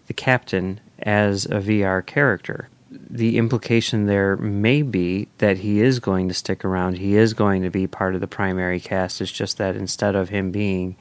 the 0.07 0.15
captain 0.15 0.81
as 1.01 1.47
a 1.47 1.61
VR 1.61 2.05
character. 2.05 2.69
The 2.91 3.39
implication 3.39 4.07
there 4.07 4.37
may 4.37 4.83
be 4.83 5.29
that 5.39 5.59
he 5.59 5.81
is 5.81 5.99
going 5.99 6.29
to 6.29 6.35
stick 6.35 6.65
around. 6.65 6.99
He 6.99 7.17
is 7.17 7.35
going 7.35 7.63
to 7.63 7.71
be 7.71 7.87
part 7.87 8.15
of 8.15 8.21
the 8.21 8.27
primary 8.27 8.81
cast. 8.81 9.21
It's 9.21 9.31
just 9.33 9.59
that 9.59 9.77
instead 9.77 10.15
of 10.15 10.29
him 10.29 10.51
being 10.51 10.97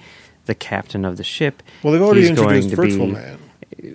the 0.45 0.55
captain 0.55 1.05
of 1.05 1.17
the 1.17 1.23
ship, 1.23 1.63
well, 1.84 1.93
they've 1.93 2.01
already 2.01 2.27
introduced 2.27 2.69
Virtual 2.69 3.08
be, 3.08 3.12
Man, 3.13 3.39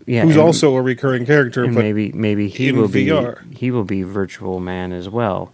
yeah, 0.06 0.22
who's 0.22 0.36
and, 0.36 0.44
also 0.44 0.74
a 0.76 0.82
recurring 0.82 1.26
character. 1.26 1.64
but 1.64 1.74
maybe 1.74 2.12
maybe 2.12 2.48
he 2.48 2.72
will 2.72 2.88
VR. 2.88 3.48
be 3.48 3.56
he 3.56 3.70
will 3.70 3.84
be 3.84 4.02
Virtual 4.02 4.60
Man 4.60 4.92
as 4.92 5.08
well. 5.08 5.52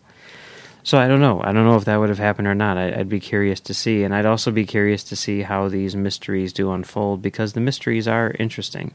So 0.86 0.98
I 0.98 1.08
don't 1.08 1.18
know. 1.18 1.40
I 1.42 1.50
don't 1.50 1.64
know 1.64 1.74
if 1.74 1.84
that 1.86 1.96
would 1.96 2.10
have 2.10 2.20
happened 2.20 2.46
or 2.46 2.54
not. 2.54 2.78
I, 2.78 2.96
would 2.98 3.08
be 3.08 3.18
curious 3.18 3.58
to 3.58 3.74
see, 3.74 4.04
and 4.04 4.14
I'd 4.14 4.24
also 4.24 4.52
be 4.52 4.64
curious 4.64 5.02
to 5.02 5.16
see 5.16 5.42
how 5.42 5.68
these 5.68 5.96
mysteries 5.96 6.52
do 6.52 6.70
unfold 6.70 7.22
because 7.22 7.54
the 7.54 7.60
mysteries 7.60 8.06
are 8.06 8.32
interesting. 8.38 8.94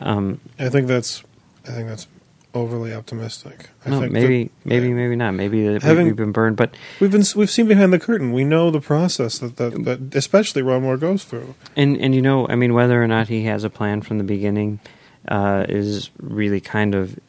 Um, 0.00 0.40
I 0.58 0.70
think 0.70 0.88
that's, 0.88 1.22
I 1.68 1.72
think 1.72 1.88
that's 1.88 2.06
overly 2.54 2.94
optimistic. 2.94 3.68
I 3.84 3.90
no, 3.90 4.00
maybe, 4.08 4.44
that, 4.44 4.52
maybe, 4.64 4.94
maybe 4.94 5.14
not. 5.14 5.32
Maybe 5.32 5.78
having, 5.78 6.06
we've 6.06 6.16
been 6.16 6.32
burned, 6.32 6.56
but 6.56 6.74
we've 7.00 7.12
been 7.12 7.24
we've 7.36 7.50
seen 7.50 7.68
behind 7.68 7.92
the 7.92 7.98
curtain. 7.98 8.32
We 8.32 8.44
know 8.44 8.70
the 8.70 8.80
process 8.80 9.38
that 9.40 9.58
that, 9.58 9.84
that 9.84 10.14
especially 10.14 10.62
Ron 10.62 10.84
Moore 10.84 10.96
goes 10.96 11.24
through. 11.24 11.54
And 11.76 11.98
and 11.98 12.14
you 12.14 12.22
know, 12.22 12.48
I 12.48 12.54
mean, 12.54 12.72
whether 12.72 13.02
or 13.02 13.06
not 13.06 13.28
he 13.28 13.44
has 13.44 13.62
a 13.62 13.68
plan 13.68 14.00
from 14.00 14.16
the 14.16 14.24
beginning 14.24 14.80
uh, 15.28 15.66
is 15.68 16.08
really 16.18 16.62
kind 16.62 16.94
of 16.94 17.20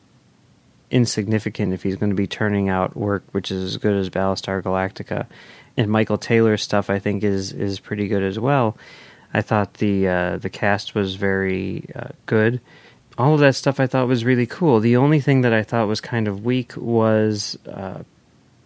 insignificant 0.91 1.73
if 1.73 1.83
he's 1.83 1.95
going 1.95 2.11
to 2.11 2.15
be 2.15 2.27
turning 2.27 2.69
out 2.69 2.95
work 2.95 3.23
which 3.31 3.51
is 3.51 3.63
as 3.63 3.77
good 3.77 3.95
as 3.95 4.09
Battlestar 4.09 4.61
Galactica. 4.61 5.25
And 5.77 5.91
Michael 5.91 6.17
Taylor's 6.17 6.61
stuff 6.61 6.89
I 6.89 6.99
think 6.99 7.23
is 7.23 7.51
is 7.51 7.79
pretty 7.79 8.07
good 8.07 8.23
as 8.23 8.39
well. 8.39 8.77
I 9.33 9.41
thought 9.41 9.75
the 9.75 10.07
uh, 10.07 10.37
the 10.37 10.49
cast 10.49 10.95
was 10.95 11.15
very 11.15 11.89
uh, 11.95 12.09
good. 12.25 12.61
All 13.17 13.33
of 13.33 13.39
that 13.41 13.55
stuff 13.55 13.79
I 13.79 13.87
thought 13.87 14.07
was 14.07 14.23
really 14.23 14.45
cool. 14.45 14.79
The 14.79 14.97
only 14.97 15.19
thing 15.19 15.41
that 15.41 15.53
I 15.53 15.63
thought 15.63 15.87
was 15.87 16.01
kind 16.01 16.27
of 16.27 16.45
weak 16.45 16.75
was 16.77 17.57
uh, 17.65 18.03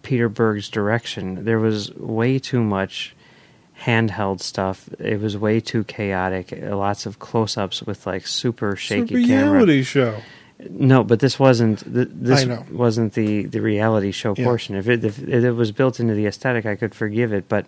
Peter 0.02 0.28
Berg's 0.28 0.68
direction. 0.68 1.44
There 1.44 1.58
was 1.58 1.92
way 1.94 2.38
too 2.38 2.62
much 2.62 3.14
handheld 3.80 4.40
stuff. 4.40 4.88
It 4.98 5.20
was 5.20 5.36
way 5.36 5.60
too 5.60 5.84
chaotic. 5.84 6.52
Lots 6.62 7.06
of 7.06 7.18
close-ups 7.18 7.82
with 7.82 8.06
like 8.06 8.26
super 8.26 8.76
shaky 8.76 9.26
camera. 9.26 9.52
reality 9.52 9.82
show. 9.82 10.20
No, 10.68 11.04
but 11.04 11.20
this 11.20 11.38
wasn't. 11.38 11.78
th- 11.92 12.08
This 12.12 12.46
wasn't 12.70 13.14
the 13.14 13.44
the 13.44 13.60
reality 13.60 14.10
show 14.12 14.34
Yeah. 14.36 14.44
portion. 14.44 14.76
If 14.76 14.88
it 14.88 15.04
if 15.04 15.18
it 15.20 15.52
was 15.52 15.72
built 15.72 16.00
into 16.00 16.14
the 16.14 16.26
aesthetic, 16.26 16.66
I 16.66 16.76
could 16.76 16.94
forgive 16.94 17.32
it. 17.32 17.48
But 17.48 17.66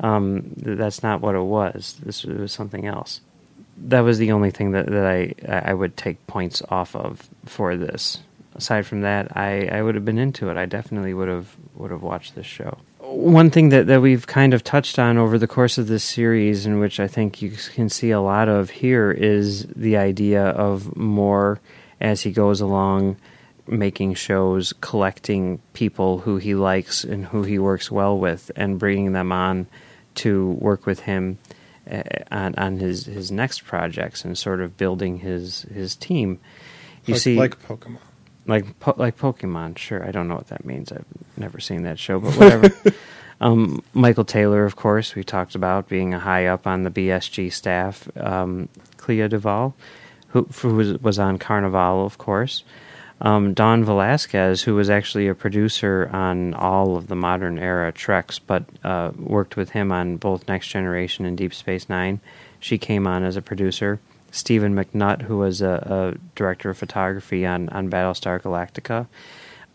um, 0.00 0.52
that's 0.56 1.02
not 1.02 1.20
what 1.20 1.34
it 1.34 1.42
was. 1.42 1.96
This 2.04 2.24
was 2.24 2.52
something 2.52 2.86
else. 2.86 3.20
That 3.78 4.00
was 4.00 4.18
the 4.18 4.32
only 4.32 4.50
thing 4.50 4.72
that, 4.72 4.86
that 4.86 5.06
I 5.06 5.34
I 5.48 5.74
would 5.74 5.96
take 5.96 6.24
points 6.26 6.62
off 6.68 6.94
of 6.94 7.28
for 7.46 7.76
this. 7.76 8.18
Aside 8.54 8.86
from 8.86 9.02
that, 9.02 9.36
I, 9.36 9.68
I 9.70 9.82
would 9.82 9.94
have 9.94 10.04
been 10.04 10.18
into 10.18 10.50
it. 10.50 10.56
I 10.56 10.66
definitely 10.66 11.14
would 11.14 11.28
have 11.28 11.54
would 11.76 11.90
have 11.92 12.02
watched 12.02 12.34
this 12.34 12.46
show. 12.46 12.76
One 13.00 13.50
thing 13.50 13.68
that, 13.70 13.86
that 13.86 14.02
we've 14.02 14.26
kind 14.26 14.52
of 14.52 14.62
touched 14.64 14.98
on 14.98 15.16
over 15.16 15.38
the 15.38 15.46
course 15.46 15.78
of 15.78 15.86
this 15.86 16.02
series, 16.04 16.66
and 16.66 16.78
which 16.80 16.98
I 17.00 17.06
think 17.08 17.40
you 17.40 17.52
can 17.74 17.88
see 17.88 18.10
a 18.10 18.20
lot 18.20 18.48
of 18.48 18.68
here, 18.70 19.10
is 19.12 19.64
the 19.76 19.96
idea 19.96 20.44
of 20.48 20.94
more 20.96 21.58
as 22.00 22.22
he 22.22 22.30
goes 22.30 22.60
along 22.60 23.16
making 23.68 24.14
shows, 24.14 24.72
collecting 24.80 25.60
people 25.72 26.18
who 26.18 26.38
he 26.38 26.54
likes 26.54 27.04
and 27.04 27.24
who 27.26 27.42
he 27.42 27.58
works 27.58 27.90
well 27.90 28.18
with, 28.18 28.50
and 28.56 28.78
bringing 28.78 29.12
them 29.12 29.30
on 29.32 29.66
to 30.16 30.52
work 30.52 30.86
with 30.86 31.00
him 31.00 31.38
uh, 31.90 32.02
on 32.30 32.54
on 32.56 32.78
his, 32.78 33.04
his 33.06 33.30
next 33.30 33.64
projects 33.64 34.24
and 34.24 34.36
sort 34.36 34.60
of 34.60 34.76
building 34.76 35.18
his 35.18 35.62
his 35.62 35.94
team. 35.96 36.40
You 37.04 37.14
like, 37.14 37.22
see, 37.22 37.36
like 37.36 37.62
Pokemon. 37.62 37.98
like 38.46 38.78
po- 38.80 38.94
like 38.96 39.18
Pokemon. 39.18 39.78
Sure, 39.78 40.06
I 40.06 40.10
don't 40.10 40.28
know 40.28 40.36
what 40.36 40.48
that 40.48 40.64
means. 40.64 40.90
I've 40.90 41.04
never 41.36 41.60
seen 41.60 41.82
that 41.82 41.98
show, 41.98 42.18
but 42.20 42.34
whatever. 42.34 42.70
um, 43.40 43.82
Michael 43.94 44.24
Taylor, 44.24 44.64
of 44.64 44.76
course, 44.76 45.14
we 45.14 45.24
talked 45.24 45.54
about 45.54 45.88
being 45.88 46.14
a 46.14 46.18
high 46.18 46.46
up 46.46 46.66
on 46.66 46.82
the 46.82 46.90
BSG 46.90 47.52
staff. 47.52 48.08
Um, 48.16 48.68
Clea 48.96 49.28
Duvall, 49.28 49.74
who, 50.28 50.44
who 50.44 50.98
was, 51.00 51.18
on 51.18 51.38
Carnivàle, 51.38 52.04
of 52.04 52.18
course. 52.18 52.64
Um, 53.20 53.52
Dawn 53.52 53.84
Velazquez, 53.84 54.62
who 54.62 54.76
was 54.76 54.90
actually 54.90 55.26
a 55.26 55.34
producer 55.34 56.08
on 56.12 56.54
all 56.54 56.96
of 56.96 57.08
the 57.08 57.16
modern 57.16 57.58
era 57.58 57.90
Treks, 57.90 58.38
but 58.38 58.64
uh, 58.84 59.10
worked 59.16 59.56
with 59.56 59.70
him 59.70 59.90
on 59.90 60.16
both 60.16 60.46
Next 60.46 60.68
Generation 60.68 61.24
and 61.24 61.36
Deep 61.36 61.52
Space 61.52 61.88
Nine. 61.88 62.20
She 62.60 62.78
came 62.78 63.06
on 63.06 63.24
as 63.24 63.36
a 63.36 63.42
producer. 63.42 63.98
Stephen 64.30 64.74
McNutt, 64.74 65.22
who 65.22 65.38
was 65.38 65.62
a, 65.62 66.14
a 66.14 66.36
director 66.36 66.70
of 66.70 66.78
photography 66.78 67.46
on, 67.46 67.68
on 67.70 67.90
Battlestar 67.90 68.40
Galactica. 68.40 69.06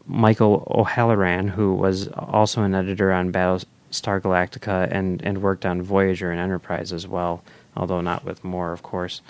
Michael 0.06 0.68
O'Halloran, 0.70 1.48
who 1.48 1.74
was 1.74 2.08
also 2.10 2.62
an 2.62 2.76
editor 2.76 3.12
on 3.12 3.32
Battlestar 3.32 4.22
Galactica 4.22 4.88
and, 4.92 5.22
and 5.24 5.42
worked 5.42 5.66
on 5.66 5.82
Voyager 5.82 6.32
and 6.32 6.40
Enterprise 6.40 6.94
as 6.94 7.08
well, 7.08 7.42
although 7.76 8.02
not 8.02 8.24
with 8.24 8.44
Moore, 8.44 8.74
of 8.74 8.84
course. 8.84 9.22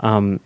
Um, 0.00 0.40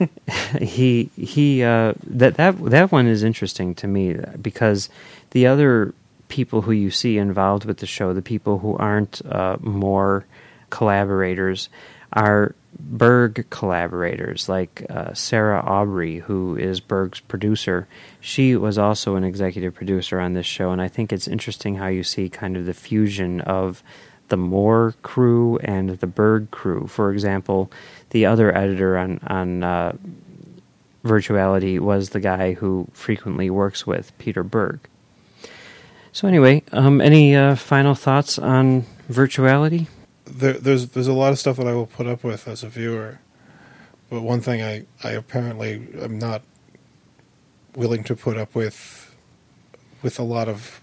he 0.60 1.10
he 1.16 1.62
uh, 1.62 1.94
that 2.04 2.36
that 2.36 2.62
that 2.70 2.92
one 2.92 3.06
is 3.06 3.22
interesting 3.22 3.74
to 3.76 3.86
me 3.86 4.16
because 4.40 4.88
the 5.30 5.46
other 5.46 5.94
people 6.28 6.62
who 6.62 6.72
you 6.72 6.90
see 6.90 7.18
involved 7.18 7.64
with 7.64 7.78
the 7.78 7.86
show, 7.86 8.12
the 8.12 8.22
people 8.22 8.58
who 8.58 8.76
aren't 8.76 9.24
uh, 9.26 9.56
Moore 9.60 10.26
collaborators, 10.70 11.68
are 12.12 12.54
Berg 12.78 13.46
collaborators, 13.50 14.48
like 14.48 14.84
uh, 14.90 15.14
Sarah 15.14 15.60
Aubrey, 15.60 16.18
who 16.18 16.56
is 16.56 16.80
Berg's 16.80 17.20
producer. 17.20 17.88
She 18.20 18.56
was 18.56 18.76
also 18.76 19.16
an 19.16 19.24
executive 19.24 19.74
producer 19.74 20.20
on 20.20 20.34
this 20.34 20.46
show, 20.46 20.72
and 20.72 20.82
I 20.82 20.88
think 20.88 21.12
it's 21.12 21.28
interesting 21.28 21.76
how 21.76 21.86
you 21.86 22.02
see 22.02 22.28
kind 22.28 22.56
of 22.56 22.66
the 22.66 22.74
fusion 22.74 23.40
of 23.42 23.82
the 24.28 24.36
Moore 24.36 24.94
crew 25.02 25.58
and 25.58 25.90
the 25.90 26.06
Berg 26.06 26.50
crew. 26.50 26.86
For 26.86 27.12
example, 27.12 27.70
the 28.10 28.26
other 28.26 28.56
editor 28.56 28.96
on 28.96 29.20
on 29.26 29.62
uh, 29.62 29.92
Virtuality 31.04 31.78
was 31.78 32.10
the 32.10 32.20
guy 32.20 32.54
who 32.54 32.88
frequently 32.92 33.48
works 33.50 33.86
with 33.86 34.16
Peter 34.18 34.42
Berg. 34.42 34.80
So 36.12 36.26
anyway, 36.26 36.62
um, 36.72 37.00
any 37.00 37.36
uh, 37.36 37.54
final 37.54 37.94
thoughts 37.94 38.38
on 38.38 38.84
Virtuality? 39.10 39.86
there, 40.26 40.54
there's 40.54 40.88
there's 40.88 41.06
a 41.06 41.12
lot 41.12 41.32
of 41.32 41.38
stuff 41.38 41.56
that 41.56 41.66
I 41.66 41.74
will 41.74 41.86
put 41.86 42.06
up 42.06 42.24
with 42.24 42.46
as 42.48 42.62
a 42.62 42.68
viewer, 42.68 43.20
but 44.10 44.22
one 44.22 44.40
thing 44.40 44.62
I, 44.62 44.86
I 45.02 45.12
apparently 45.12 45.88
am 46.00 46.18
not 46.18 46.42
willing 47.74 48.04
to 48.04 48.16
put 48.16 48.36
up 48.36 48.54
with 48.54 49.14
with 50.02 50.18
a 50.18 50.22
lot 50.22 50.48
of 50.48 50.82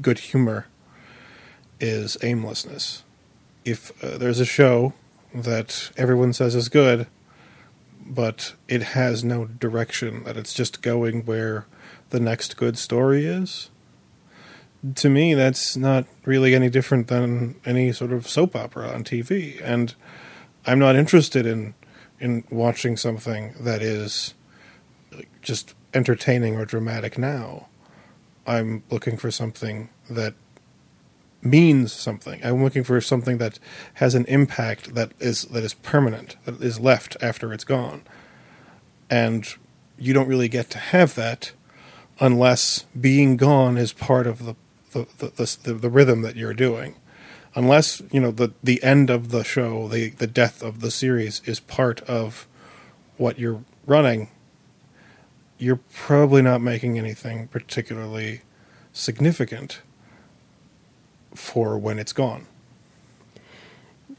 good 0.00 0.18
humor 0.18 0.66
is 1.80 2.16
aimlessness. 2.22 3.02
If 3.64 3.92
uh, 4.02 4.18
there's 4.18 4.40
a 4.40 4.44
show 4.44 4.94
that 5.34 5.90
everyone 5.96 6.32
says 6.32 6.54
is 6.54 6.68
good, 6.68 7.06
but 8.06 8.54
it 8.68 8.82
has 8.82 9.22
no 9.22 9.46
direction, 9.46 10.24
that 10.24 10.36
it's 10.36 10.54
just 10.54 10.82
going 10.82 11.24
where 11.24 11.66
the 12.10 12.20
next 12.20 12.56
good 12.56 12.76
story 12.76 13.26
is, 13.26 13.70
to 14.94 15.10
me, 15.10 15.34
that's 15.34 15.76
not 15.76 16.06
really 16.24 16.54
any 16.54 16.70
different 16.70 17.08
than 17.08 17.60
any 17.64 17.92
sort 17.92 18.12
of 18.12 18.26
soap 18.26 18.56
opera 18.56 18.88
on 18.88 19.04
TV. 19.04 19.60
And 19.62 19.94
I'm 20.66 20.78
not 20.78 20.96
interested 20.96 21.46
in 21.46 21.74
in 22.18 22.44
watching 22.50 22.98
something 22.98 23.54
that 23.58 23.80
is 23.80 24.34
just 25.40 25.74
entertaining 25.94 26.56
or 26.56 26.66
dramatic 26.66 27.16
now. 27.16 27.66
I'm 28.46 28.82
looking 28.90 29.16
for 29.16 29.30
something 29.30 29.88
that 30.10 30.34
means 31.42 31.92
something. 31.92 32.40
I'm 32.44 32.62
looking 32.62 32.84
for 32.84 33.00
something 33.00 33.38
that 33.38 33.58
has 33.94 34.14
an 34.14 34.26
impact 34.26 34.94
that 34.94 35.12
is 35.18 35.42
that 35.46 35.64
is 35.64 35.74
permanent, 35.74 36.36
that 36.44 36.62
is 36.62 36.78
left 36.78 37.16
after 37.20 37.52
it's 37.52 37.64
gone. 37.64 38.02
And 39.08 39.46
you 39.98 40.12
don't 40.14 40.28
really 40.28 40.48
get 40.48 40.70
to 40.70 40.78
have 40.78 41.14
that 41.14 41.52
unless 42.18 42.84
being 42.98 43.36
gone 43.36 43.78
is 43.78 43.92
part 43.92 44.26
of 44.26 44.44
the 44.44 44.54
the, 44.92 45.06
the, 45.18 45.58
the, 45.62 45.74
the 45.74 45.90
rhythm 45.90 46.22
that 46.22 46.36
you're 46.36 46.54
doing. 46.54 46.96
Unless, 47.54 48.02
you 48.12 48.20
know, 48.20 48.30
the, 48.30 48.52
the 48.62 48.82
end 48.82 49.10
of 49.10 49.30
the 49.30 49.42
show, 49.42 49.88
the, 49.88 50.10
the 50.10 50.26
death 50.26 50.62
of 50.62 50.80
the 50.80 50.90
series 50.90 51.42
is 51.44 51.60
part 51.60 52.00
of 52.02 52.46
what 53.16 53.38
you're 53.38 53.64
running, 53.86 54.30
you're 55.58 55.80
probably 55.92 56.42
not 56.42 56.60
making 56.60 56.98
anything 56.98 57.48
particularly 57.48 58.42
significant 58.92 59.82
for 61.34 61.78
when 61.78 61.98
it's 61.98 62.12
gone. 62.12 62.46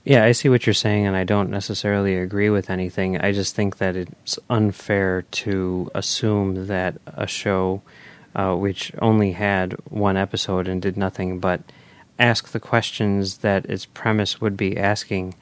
Yeah, 0.04 0.26
I 0.26 0.32
see 0.32 0.50
what 0.50 0.66
you're 0.66 0.74
saying, 0.74 1.06
and 1.06 1.16
I 1.16 1.24
don't 1.24 1.52
necessarily 1.52 2.16
agree 2.16 2.50
with 2.50 2.72
anything. 2.72 3.20
I 3.20 3.32
just 3.32 3.56
think 3.56 3.78
that 3.78 3.96
it's 3.96 4.40
unfair 4.50 5.22
to 5.22 5.92
assume 5.94 6.68
that 6.68 6.96
a 7.06 7.28
show 7.28 7.84
uh, 8.36 8.56
which 8.56 8.92
only 9.00 9.34
had 9.34 9.74
one 9.90 10.18
episode 10.18 10.68
and 10.68 10.82
did 10.82 10.98
nothing 10.98 11.40
but 11.40 11.62
ask 12.18 12.50
the 12.50 12.60
questions 12.60 13.38
that 13.40 13.66
its 13.66 13.86
premise 13.86 14.40
would 14.40 14.56
be 14.56 14.78
asking, 14.78 15.36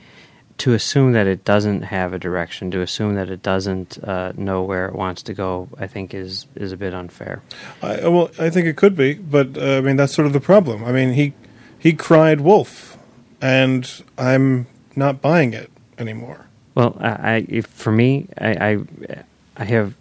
to 0.58 0.74
assume 0.74 1.14
that 1.14 1.26
it 1.26 1.46
doesn't 1.46 1.84
have 1.84 2.14
a 2.14 2.20
direction, 2.20 2.70
to 2.72 2.82
assume 2.82 3.16
that 3.16 3.30
it 3.30 3.42
doesn't 3.42 3.98
uh, 4.04 4.34
know 4.36 4.62
where 4.64 4.88
it 4.88 4.96
wants 4.96 5.24
to 5.24 5.34
go, 5.34 5.70
I 5.78 5.88
think 5.88 6.14
is 6.14 6.48
is 6.56 6.74
a 6.74 6.78
bit 6.78 6.94
unfair. 6.94 7.42
I, 7.82 8.08
well, 8.08 8.30
I 8.38 8.50
think 8.50 8.68
it 8.68 8.76
could 8.76 8.96
be, 8.96 9.14
but 9.14 9.58
uh, 9.58 9.78
I 9.78 9.82
mean 9.82 9.96
that's 9.96 10.14
sort 10.14 10.26
of 10.26 10.34
the 10.34 10.42
problem. 10.42 10.84
I 10.84 10.92
mean 10.92 11.14
he 11.14 11.34
he 11.80 11.94
cried 11.94 12.42
wolf, 12.42 12.98
and 13.42 14.04
I'm 14.18 14.68
not 14.96 15.22
buying 15.22 15.54
it 15.54 15.72
anymore. 15.98 16.46
Well, 16.76 16.98
I, 17.00 17.48
I 17.50 17.62
for 17.62 17.92
me, 17.92 18.28
I, 18.38 18.50
I 18.50 19.24
I 19.58 19.64
have 19.64 19.96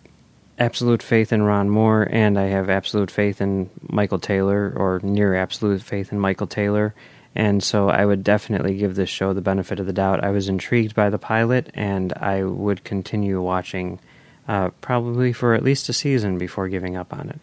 absolute 0.59 1.03
faith 1.03 1.33
in 1.33 1.43
Ron 1.43 1.71
Moore, 1.71 2.07
and 2.11 2.39
I 2.39 2.47
have 2.47 2.69
absolute 2.69 3.11
faith 3.11 3.41
in 3.41 3.71
Michael 3.89 4.19
Taylor, 4.19 4.73
or 4.77 5.01
near 5.03 5.35
absolute 5.35 5.83
faith 5.83 6.13
in 6.13 6.19
Michael 6.19 6.47
Taylor. 6.47 6.95
And 7.35 7.63
so 7.63 7.89
I 7.89 8.05
would 8.05 8.25
definitely 8.25 8.77
give 8.77 8.97
this 8.97 9.09
show 9.09 9.33
the 9.33 9.41
benefit 9.41 9.79
of 9.79 9.87
the 9.87 9.93
doubt. 9.93 10.25
I 10.25 10.31
was 10.31 10.49
intrigued 10.49 10.95
by 10.95 11.09
the 11.09 11.19
pilot, 11.19 11.71
and 11.75 12.13
I 12.15 12.43
would 12.43 12.83
continue 12.83 13.41
watching 13.41 14.01
uh, 14.49 14.71
probably 14.81 15.33
for 15.33 15.55
at 15.55 15.63
least 15.63 15.89
a 15.89 15.93
season 15.93 16.39
before 16.39 16.69
giving 16.69 16.97
up 16.97 17.13
on 17.13 17.29
it. 17.29 17.39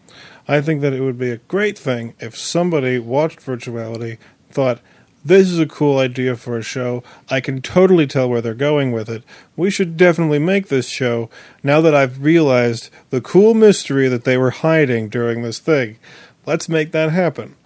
I 0.46 0.60
think 0.60 0.80
that 0.82 0.92
it 0.92 1.00
would 1.00 1.18
be 1.18 1.30
a 1.30 1.38
great 1.38 1.78
thing 1.78 2.14
if 2.18 2.36
somebody 2.36 2.98
watched 2.98 3.40
Virtuality, 3.40 4.18
thought, 4.50 4.80
this 5.24 5.48
is 5.48 5.58
a 5.58 5.66
cool 5.66 5.98
idea 5.98 6.36
for 6.36 6.56
a 6.56 6.62
show. 6.62 7.02
I 7.28 7.40
can 7.40 7.60
totally 7.60 8.06
tell 8.06 8.28
where 8.28 8.40
they're 8.40 8.54
going 8.54 8.92
with 8.92 9.08
it. 9.08 9.24
We 9.56 9.70
should 9.70 9.96
definitely 9.96 10.38
make 10.38 10.68
this 10.68 10.88
show 10.88 11.30
now 11.64 11.80
that 11.80 11.94
I've 11.94 12.22
realized 12.22 12.90
the 13.10 13.20
cool 13.20 13.52
mystery 13.54 14.06
that 14.08 14.22
they 14.22 14.36
were 14.36 14.50
hiding 14.50 15.08
during 15.08 15.42
this 15.42 15.58
thing. 15.58 15.98
Let's 16.44 16.68
make 16.68 16.92
that 16.92 17.10
happen. 17.10 17.56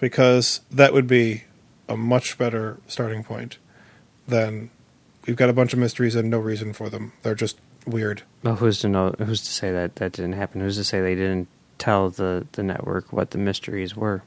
Because 0.00 0.62
that 0.70 0.94
would 0.94 1.06
be 1.06 1.44
a 1.86 1.94
much 1.94 2.38
better 2.38 2.78
starting 2.86 3.22
point 3.22 3.58
than 4.26 4.70
we've 5.26 5.36
got 5.36 5.50
a 5.50 5.52
bunch 5.52 5.74
of 5.74 5.78
mysteries 5.78 6.14
and 6.14 6.30
no 6.30 6.38
reason 6.38 6.72
for 6.72 6.88
them. 6.88 7.12
They're 7.20 7.34
just 7.34 7.58
weird. 7.86 8.22
Well, 8.42 8.56
who's 8.56 8.80
to 8.80 8.88
know? 8.88 9.14
Who's 9.18 9.42
to 9.42 9.50
say 9.50 9.70
that 9.72 9.96
that 9.96 10.12
didn't 10.12 10.32
happen? 10.34 10.60
Who's 10.60 10.76
to 10.76 10.84
say 10.84 11.00
they 11.00 11.14
didn't 11.14 11.48
tell 11.78 12.10
the 12.10 12.46
the 12.52 12.62
network 12.62 13.12
what 13.12 13.30
the 13.30 13.38
mysteries 13.38 13.96
were? 13.96 14.22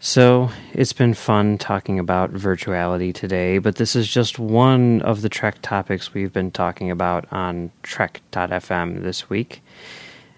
So, 0.00 0.50
it's 0.74 0.92
been 0.92 1.14
fun 1.14 1.56
talking 1.56 1.98
about 1.98 2.30
virtuality 2.30 3.14
today, 3.14 3.56
but 3.56 3.76
this 3.76 3.96
is 3.96 4.06
just 4.06 4.38
one 4.38 5.00
of 5.00 5.22
the 5.22 5.30
Trek 5.30 5.56
topics 5.62 6.12
we've 6.12 6.32
been 6.32 6.50
talking 6.50 6.90
about 6.90 7.24
on 7.32 7.70
Trek.fm 7.82 9.02
this 9.02 9.30
week. 9.30 9.62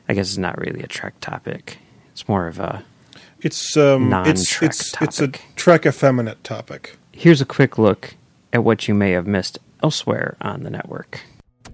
I 0.08 0.14
guess 0.14 0.28
it's 0.28 0.38
not 0.38 0.56
really 0.58 0.82
a 0.82 0.86
Trek 0.86 1.14
topic. 1.20 1.78
It's 2.12 2.28
more 2.28 2.46
of 2.46 2.60
a 2.60 2.84
It's 3.42 3.76
um, 3.76 4.12
it's 4.24 4.62
it's 4.62 4.94
it's 5.02 5.20
a. 5.20 5.28
Trek 5.56 5.84
effeminate 5.84 6.44
topic. 6.44 6.96
Here's 7.10 7.40
a 7.40 7.46
quick 7.46 7.76
look 7.76 8.14
at 8.52 8.62
what 8.62 8.86
you 8.86 8.94
may 8.94 9.10
have 9.10 9.26
missed 9.26 9.58
elsewhere 9.82 10.36
on 10.40 10.62
the 10.62 10.70
network. 10.70 11.20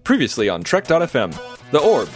Previously 0.04 0.48
on 0.48 0.62
Trek.fm, 0.62 1.32
The 1.70 1.78
Orb, 1.78 2.08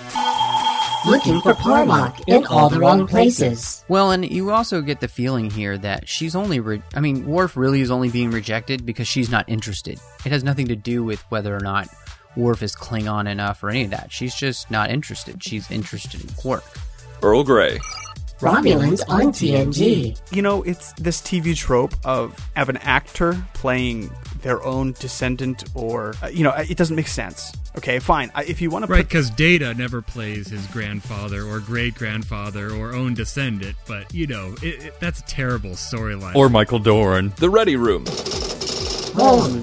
Looking 1.07 1.41
for 1.41 1.55
Par'Mach 1.55 2.21
in 2.27 2.45
all 2.47 2.69
the 2.69 2.81
wrong 2.81 3.07
places. 3.07 3.85
Well, 3.89 4.11
and 4.11 4.29
you 4.29 4.51
also 4.51 4.81
get 4.83 4.99
the 4.99 5.07
feeling 5.07 5.51
here 5.51 5.79
that 5.79 6.09
she's 6.09 6.35
only. 6.35 6.59
Re- 6.59 6.83
I 6.97 7.01
mean, 7.01 7.27
Worf 7.27 7.57
really 7.57 7.81
is 7.81 7.93
only 7.93 8.11
being 8.11 8.33
rejected 8.33 8.85
because 8.85 9.07
she's 9.07 9.31
not 9.31 9.49
interested. 9.49 10.01
It 10.25 10.33
has 10.33 10.43
nothing 10.43 10.67
to 10.67 10.75
do 10.75 11.05
with 11.05 11.21
whether 11.29 11.55
or 11.55 11.61
not 11.61 11.87
Worf 12.37 12.61
is 12.65 12.75
Klingon 12.75 13.29
enough 13.31 13.63
or 13.63 13.71
any 13.71 13.85
of 13.85 13.91
that. 13.91 14.11
She's 14.11 14.35
just 14.35 14.69
not 14.69 14.91
interested. 14.91 15.41
She's 15.45 15.71
interested 15.71 16.21
in 16.23 16.29
Quark. 16.35 16.65
Earl 17.23 17.45
Grey, 17.45 17.79
Romulans 18.41 19.03
on 19.09 19.27
TNG. 19.27 20.19
you 20.33 20.43
know, 20.43 20.63
it's 20.65 20.93
this 20.95 21.21
TV 21.21 21.57
trope 21.57 21.95
of 22.05 22.37
of 22.57 22.69
an 22.69 22.79
actor 22.79 23.41
playing 23.55 24.11
their 24.47 24.63
own 24.65 24.93
descendant, 25.01 25.65
or 25.75 26.15
uh, 26.23 26.29
you 26.29 26.45
know, 26.45 26.51
it 26.53 26.77
doesn't 26.77 26.95
make 26.95 27.09
sense. 27.09 27.53
Okay, 27.77 27.99
fine. 27.99 28.31
I- 28.35 28.45
If 28.45 28.61
you 28.63 28.71
want 28.71 28.85
to 28.87 28.91
Right, 28.91 28.99
put 29.01 29.09
because 29.09 29.29
Data 29.31 29.75
never 29.75 30.01
plays 30.01 30.47
his 30.49 30.65
grandfather 30.69 31.43
or 31.45 31.59
great 31.59 31.95
grandfather 31.97 32.71
or 32.73 32.95
own 32.95 33.15
descendant, 33.15 33.77
but 33.89 34.15
you 34.15 34.27
know 34.29 34.55
it, 34.63 34.85
it, 34.87 35.01
that's 35.01 35.19
a 35.21 35.25
terrible 35.25 35.71
storyline. 35.73 36.37
Or 36.37 36.49
Michael 36.49 36.79
Dorn. 36.79 37.33
The 37.39 37.51
Ready 37.51 37.75
Room, 37.77 38.05
Home. 39.17 39.61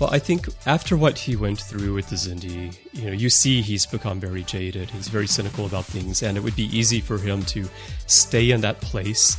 Well, 0.00 0.10
I 0.12 0.18
think 0.18 0.48
after 0.66 0.96
what 0.96 1.18
he 1.18 1.34
went 1.36 1.60
through 1.60 1.94
with 1.94 2.08
the 2.08 2.16
Xindi, 2.16 2.76
you 2.92 3.06
know, 3.06 3.12
you 3.12 3.28
see 3.30 3.62
he's 3.62 3.84
become 3.86 4.20
very 4.20 4.42
jaded. 4.44 4.90
He's 4.90 5.08
very 5.08 5.26
cynical 5.26 5.66
about 5.66 5.84
things, 5.84 6.22
and 6.22 6.36
it 6.36 6.40
would 6.42 6.54
be 6.56 6.66
easy 6.76 7.00
for 7.00 7.18
him 7.18 7.42
to 7.46 7.68
stay 8.06 8.50
in 8.52 8.60
that 8.62 8.80
place, 8.80 9.36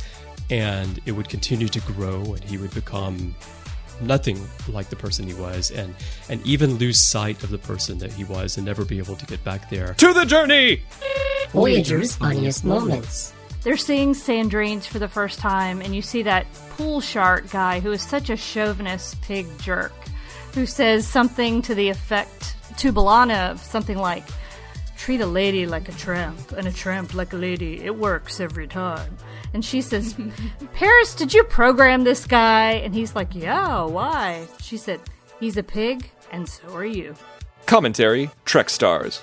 and 0.50 1.00
it 1.06 1.12
would 1.12 1.28
continue 1.30 1.68
to 1.68 1.80
grow, 1.80 2.34
and 2.34 2.44
he 2.44 2.58
would 2.58 2.74
become 2.74 3.34
nothing 4.00 4.38
like 4.68 4.88
the 4.88 4.96
person 4.96 5.26
he 5.26 5.34
was, 5.34 5.70
and 5.70 5.94
and 6.28 6.44
even 6.46 6.76
lose 6.76 7.10
sight 7.10 7.42
of 7.42 7.50
the 7.50 7.58
person 7.58 7.98
that 7.98 8.12
he 8.12 8.24
was, 8.24 8.56
and 8.56 8.66
never 8.66 8.84
be 8.84 8.98
able 8.98 9.16
to 9.16 9.26
get 9.26 9.42
back 9.44 9.70
there. 9.70 9.94
To 9.94 10.12
the 10.12 10.24
Journey! 10.24 10.82
Voyager's 11.50 12.14
funniest 12.14 12.64
moments. 12.64 13.32
They're 13.62 13.76
seeing 13.76 14.14
Sandrine's 14.14 14.86
for 14.86 14.98
the 14.98 15.08
first 15.08 15.38
time, 15.38 15.82
and 15.82 15.94
you 15.94 16.00
see 16.00 16.22
that 16.22 16.46
pool 16.70 17.00
shark 17.00 17.50
guy 17.50 17.80
who 17.80 17.92
is 17.92 18.00
such 18.00 18.30
a 18.30 18.36
chauvinist 18.36 19.20
pig 19.20 19.46
jerk, 19.58 19.92
who 20.54 20.64
says 20.64 21.06
something 21.06 21.60
to 21.62 21.74
the 21.74 21.90
effect 21.90 22.56
to 22.78 22.92
B'Elanna 22.92 23.50
of 23.50 23.60
something 23.60 23.98
like, 23.98 24.24
Treat 24.96 25.22
a 25.22 25.26
lady 25.26 25.64
like 25.64 25.88
a 25.88 25.92
tramp, 25.92 26.52
and 26.52 26.68
a 26.68 26.72
tramp 26.72 27.14
like 27.14 27.32
a 27.32 27.36
lady. 27.36 27.82
It 27.82 27.96
works 27.96 28.38
every 28.38 28.68
time. 28.68 29.16
And 29.52 29.64
she 29.64 29.80
says, 29.80 30.14
Paris, 30.74 31.14
did 31.14 31.34
you 31.34 31.42
program 31.44 32.04
this 32.04 32.26
guy? 32.26 32.72
And 32.72 32.94
he's 32.94 33.14
like, 33.14 33.34
Yeah, 33.34 33.84
why? 33.84 34.46
She 34.60 34.76
said, 34.76 35.00
He's 35.40 35.56
a 35.56 35.62
pig, 35.62 36.10
and 36.30 36.48
so 36.48 36.68
are 36.74 36.84
you. 36.84 37.14
Commentary, 37.66 38.30
Trek 38.44 38.68
Stars. 38.70 39.20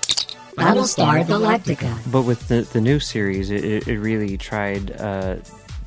Battlestar 0.56 1.24
Galactica. 1.24 2.10
But 2.10 2.22
with 2.22 2.48
the, 2.48 2.62
the 2.62 2.80
new 2.80 2.98
series, 2.98 3.50
it, 3.50 3.64
it 3.64 3.88
it 3.88 3.98
really 4.00 4.36
tried 4.36 4.90
uh, 5.00 5.36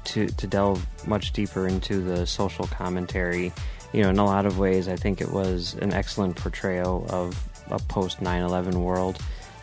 to 0.06 0.27
to 0.27 0.47
delve 0.47 0.86
much 1.08 1.34
deeper 1.34 1.67
into 1.67 2.01
the 2.01 2.25
social 2.25 2.67
commentary. 2.67 3.51
You 3.91 4.04
know, 4.04 4.10
in 4.10 4.19
a 4.19 4.25
lot 4.25 4.45
of 4.45 4.58
ways, 4.58 4.88
I 4.88 4.95
think 4.95 5.19
it 5.19 5.32
was 5.32 5.73
an 5.82 5.91
excellent 5.93 6.38
portrayal 6.38 7.06
of 7.10 7.38
a 7.69 7.80
post 7.80 8.21
9/11 8.21 8.75
world, 8.75 9.19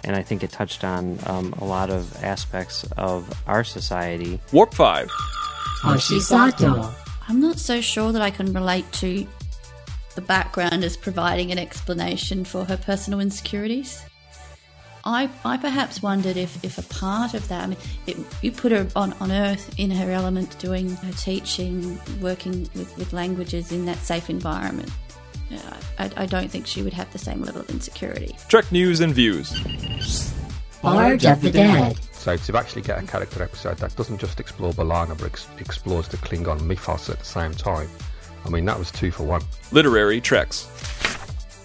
and 0.09 0.17
I 0.17 0.23
think 0.23 0.43
it 0.43 0.51
touched 0.51 0.85
on 0.85 1.19
um, 1.27 1.53
a 1.59 1.65
lot 1.65 1.91
of 1.91 2.25
aspects 2.25 2.85
of 2.97 3.31
our 3.47 3.63
society. 3.63 4.41
Warp 4.53 4.73
5, 4.73 5.07
Hoshi 5.11 6.19
Sato. 6.19 6.91
I'm 7.29 7.41
not 7.41 7.59
so 7.59 7.83
sure 7.83 8.11
that 8.13 8.23
I 8.23 8.31
can 8.31 8.55
relate 8.55 8.91
to 8.95 9.27
the 10.15 10.23
background 10.23 10.83
as 10.83 10.97
providing 10.97 11.53
an 11.53 11.59
explanation 11.59 12.45
for 12.45 12.65
her 12.65 12.79
personal 12.79 13.21
insecurities. 13.21 14.03
I, 15.05 15.29
I 15.45 15.59
perhaps 15.59 16.03
wondered 16.03 16.39
if, 16.39 16.65
if 16.65 16.79
a 16.79 16.83
part 16.95 17.35
of 17.35 17.47
that, 17.49 17.65
I 17.65 17.67
mean, 17.67 17.79
it, 18.07 18.17
you 18.41 18.51
put 18.51 18.73
her 18.73 18.89
on, 18.97 19.13
on 19.21 19.31
Earth 19.31 19.75
in 19.79 19.91
her 19.91 20.11
element, 20.11 20.59
doing 20.59 20.97
her 20.97 21.13
teaching, 21.13 22.01
working 22.21 22.63
with, 22.75 22.97
with 22.97 23.13
languages 23.13 23.73
in 23.73 23.85
that 23.85 23.99
safe 23.99 24.31
environment. 24.31 24.91
Yeah, 25.51 25.77
I, 25.99 26.11
I 26.17 26.27
don't 26.27 26.51
think 26.51 26.67
she 26.67 26.83
would 26.83 26.93
have 26.93 27.11
the 27.13 27.19
same 27.19 27.43
level 27.43 27.63
of 27.63 27.71
insecurity. 27.71 28.37
Trek 28.49 28.71
News 28.71 29.01
and 29.01 29.15
Views, 29.15 30.33
Barge 30.83 31.25
of 31.25 31.41
the 31.41 31.51
Dead. 31.51 31.99
So 32.13 32.37
to 32.37 32.57
actually 32.59 32.83
get 32.83 33.03
a 33.03 33.07
character 33.07 33.43
episode 33.43 33.79
that 33.79 33.97
doesn't 33.97 34.19
just 34.19 34.41
explore 34.41 34.73
B'Elanna 34.73 35.17
but 35.17 35.27
ex- 35.27 35.47
explores 35.59 36.09
the 36.09 36.19
Klingon 36.19 36.63
mythos 36.63 37.09
at 37.09 37.19
the 37.21 37.25
same 37.25 37.53
time, 37.53 37.89
I 38.45 38.51
mean 38.51 38.65
that 38.67 38.79
was 38.79 38.91
two 38.91 39.11
for 39.11 39.23
one. 39.23 39.43
Literary 39.73 40.21
Treks, 40.21 40.67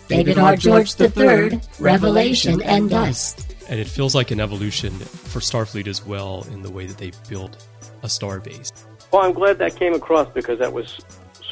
David 0.08 0.38
R. 0.38 0.56
George 0.56 1.00
III. 1.00 1.60
Revelation 1.80 2.62
and 2.62 2.89
Dust. 2.89 3.56
And 3.69 3.80
it 3.80 3.88
feels 3.88 4.13
like 4.13 4.32
an 4.32 4.39
evolution 4.39 4.91
for 4.91 5.39
Starfleet 5.39 5.88
as 5.88 6.06
well 6.06 6.46
in 6.52 6.62
the 6.62 6.72
way 6.72 6.86
that 6.86 6.98
they 6.98 7.12
build 7.30 7.58
a 8.04 8.08
starbase. 8.08 8.72
Well, 9.12 9.22
I'm 9.24 9.34
glad 9.34 9.58
that 9.60 9.76
came 9.76 9.93
across 9.93 10.30
because 10.34 10.60
that 10.60 10.74
was 10.74 11.00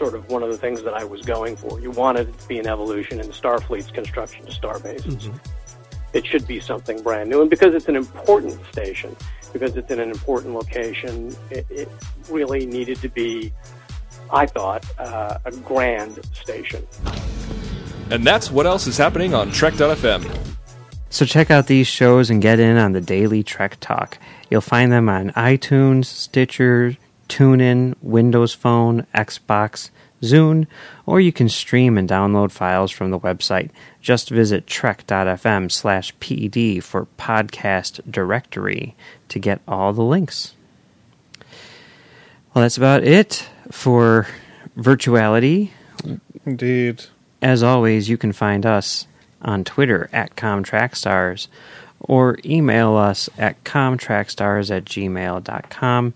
sort 0.01 0.15
of 0.15 0.27
one 0.31 0.41
of 0.41 0.49
the 0.49 0.57
things 0.57 0.81
that 0.81 0.95
I 0.95 1.03
was 1.03 1.21
going 1.21 1.55
for. 1.55 1.79
You 1.79 1.91
wanted 1.91 2.29
it 2.29 2.39
to 2.39 2.47
be 2.47 2.57
an 2.57 2.65
evolution 2.65 3.19
in 3.19 3.27
Starfleet's 3.27 3.91
construction 3.91 4.47
of 4.47 4.53
star 4.53 4.79
bases. 4.79 5.29
It 6.13 6.25
should 6.25 6.47
be 6.47 6.59
something 6.59 7.03
brand 7.03 7.29
new. 7.29 7.39
And 7.41 7.51
because 7.51 7.75
it's 7.75 7.87
an 7.87 7.95
important 7.95 8.59
station, 8.71 9.15
because 9.53 9.75
it's 9.77 9.91
in 9.91 9.99
an 9.99 10.09
important 10.09 10.55
location, 10.55 11.35
it, 11.51 11.67
it 11.69 11.87
really 12.29 12.65
needed 12.65 12.97
to 13.01 13.09
be, 13.09 13.53
I 14.33 14.47
thought, 14.47 14.83
uh, 14.97 15.37
a 15.45 15.51
grand 15.51 16.19
station. 16.33 16.87
and 18.09 18.25
that's 18.25 18.49
what 18.49 18.65
else 18.65 18.87
is 18.87 18.97
happening 18.97 19.35
on 19.35 19.51
Trek.fm. 19.51 20.25
So 21.11 21.25
check 21.25 21.51
out 21.51 21.67
these 21.67 21.87
shows 21.87 22.31
and 22.31 22.41
get 22.41 22.59
in 22.59 22.77
on 22.77 22.93
the 22.93 23.01
daily 23.01 23.43
Trek 23.43 23.77
Talk. 23.81 24.17
You'll 24.49 24.61
find 24.61 24.91
them 24.91 25.09
on 25.09 25.29
iTunes, 25.31 26.05
Stitcher, 26.05 26.97
TuneIn, 27.31 27.95
Windows 28.01 28.53
Phone, 28.53 29.07
Xbox, 29.15 29.89
Zune, 30.21 30.67
or 31.05 31.21
you 31.21 31.31
can 31.31 31.47
stream 31.47 31.97
and 31.97 32.07
download 32.07 32.51
files 32.51 32.91
from 32.91 33.09
the 33.09 33.19
website. 33.19 33.69
Just 34.01 34.29
visit 34.29 34.67
trek.fm 34.67 35.71
slash 35.71 36.13
PED 36.19 36.83
for 36.83 37.07
podcast 37.17 38.01
directory 38.11 38.97
to 39.29 39.39
get 39.39 39.61
all 39.65 39.93
the 39.93 40.03
links. 40.03 40.55
Well, 42.53 42.63
that's 42.63 42.75
about 42.75 43.05
it 43.05 43.47
for 43.71 44.27
virtuality. 44.77 45.69
Indeed. 46.45 47.05
As 47.41 47.63
always, 47.63 48.09
you 48.09 48.17
can 48.17 48.33
find 48.33 48.65
us 48.65 49.07
on 49.41 49.63
Twitter 49.63 50.09
at 50.11 50.35
ComTrackStars 50.35 51.47
or 52.01 52.37
email 52.43 52.97
us 52.97 53.29
at 53.37 53.63
comtrackstars 53.63 54.75
at 54.75 54.83
gmail.com. 54.83 56.13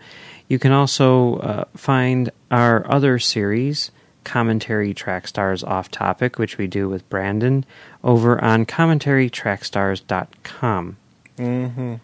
You 0.47 0.60
can 0.60 0.71
also 0.71 1.38
uh, 1.38 1.63
find 1.75 2.29
our 2.51 2.89
other 2.89 3.19
series, 3.19 3.91
Commentary 4.23 4.93
Track 4.93 5.27
Stars 5.27 5.63
Off 5.63 5.89
Topic, 5.89 6.38
which 6.38 6.58
we 6.58 6.67
do 6.67 6.88
with 6.88 7.10
Brandon, 7.10 7.65
over 8.03 8.41
on 8.43 8.65
commentarytrackstars.com. 8.65 10.97
Mm-hmm. 11.38 11.95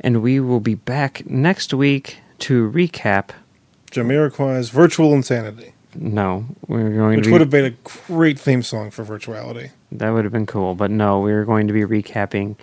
And 0.00 0.22
we 0.22 0.40
will 0.40 0.60
be 0.60 0.74
back 0.74 1.24
next 1.26 1.72
week 1.72 2.18
to 2.40 2.70
recap. 2.70 3.30
Jamiroquai's 3.90 4.70
Virtual 4.70 5.14
Insanity. 5.14 5.74
No, 5.94 6.46
we're 6.66 6.90
going 6.90 7.16
Which 7.16 7.24
to 7.24 7.28
be, 7.28 7.32
would 7.32 7.42
have 7.42 7.50
been 7.50 7.66
a 7.66 7.76
great 8.08 8.38
theme 8.38 8.62
song 8.62 8.90
for 8.90 9.04
virtuality. 9.04 9.72
That 9.92 10.10
would 10.10 10.24
have 10.24 10.32
been 10.32 10.46
cool, 10.46 10.74
but 10.74 10.90
no, 10.90 11.20
we 11.20 11.32
are 11.32 11.44
going 11.44 11.66
to 11.66 11.74
be 11.74 11.82
recapping 11.82 12.56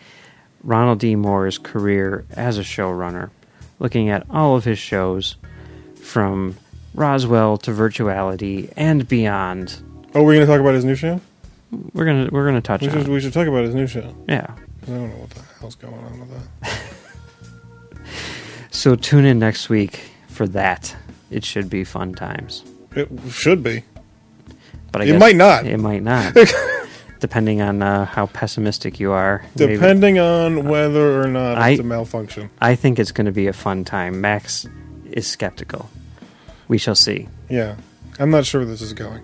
Ronald 0.63 0.99
D. 0.99 1.15
Moore's 1.15 1.57
career 1.57 2.25
as 2.31 2.57
a 2.57 2.61
showrunner, 2.61 3.29
looking 3.79 4.09
at 4.09 4.25
all 4.29 4.55
of 4.55 4.63
his 4.63 4.77
shows 4.79 5.35
from 5.95 6.55
Roswell 6.93 7.57
to 7.59 7.71
Virtuality 7.71 8.71
and 8.75 9.07
beyond. 9.07 9.81
Oh, 10.15 10.23
we're 10.23 10.33
going 10.35 10.45
to 10.45 10.51
talk 10.51 10.59
about 10.59 10.75
his 10.75 10.85
new 10.85 10.95
show? 10.95 11.19
We're 11.93 12.05
gonna 12.05 12.29
we're 12.31 12.45
gonna 12.45 12.61
touch 12.61 12.81
We 12.81 12.89
should, 12.89 13.07
we 13.07 13.19
should 13.19 13.31
talk 13.31 13.45
about 13.47 13.63
his 13.63 13.75
new 13.75 13.85
show. 13.85 14.15
Yeah. 14.27 14.47
I 14.83 14.85
don't 14.87 15.09
know 15.09 15.15
what 15.17 15.29
the 15.29 15.41
hell's 15.59 15.75
going 15.75 15.93
on 15.93 16.19
with 16.19 16.31
that. 16.61 16.81
So 18.71 18.95
tune 18.95 19.25
in 19.25 19.39
next 19.39 19.67
week 19.67 19.99
for 20.29 20.47
that. 20.49 20.95
It 21.31 21.43
should 21.43 21.69
be 21.69 21.83
fun 21.83 22.13
times. 22.13 22.63
It 22.95 23.09
should 23.29 23.61
be. 23.61 23.83
But 24.93 25.01
I 25.01 25.05
It 25.05 25.19
might 25.19 25.35
not. 25.35 25.65
It 25.65 25.79
might 25.79 26.01
not, 26.01 26.33
depending 27.19 27.61
on 27.61 27.81
uh, 27.81 28.05
how 28.05 28.25
pessimistic 28.27 28.99
you 28.99 29.11
are. 29.11 29.43
Maybe- 29.57 29.73
Depending 29.73 30.19
on 30.19 30.65
whether 30.67 31.21
or 31.21 31.27
not 31.27 31.57
I- 31.57 31.71
it's 31.71 31.79
a 31.79 31.83
malfunction. 31.83 32.49
I 32.61 32.75
think 32.75 32.99
it's 32.99 33.11
going 33.11 33.25
to 33.25 33.31
be 33.31 33.47
a 33.47 33.53
fun 33.53 33.83
time. 33.85 34.21
Max 34.21 34.65
is 35.11 35.27
skeptical. 35.27 35.89
We 36.67 36.77
shall 36.77 36.95
see. 36.95 37.27
Yeah, 37.49 37.75
I'm 38.19 38.29
not 38.31 38.45
sure 38.45 38.61
where 38.61 38.69
this 38.69 38.81
is 38.81 38.93
going. 38.93 39.23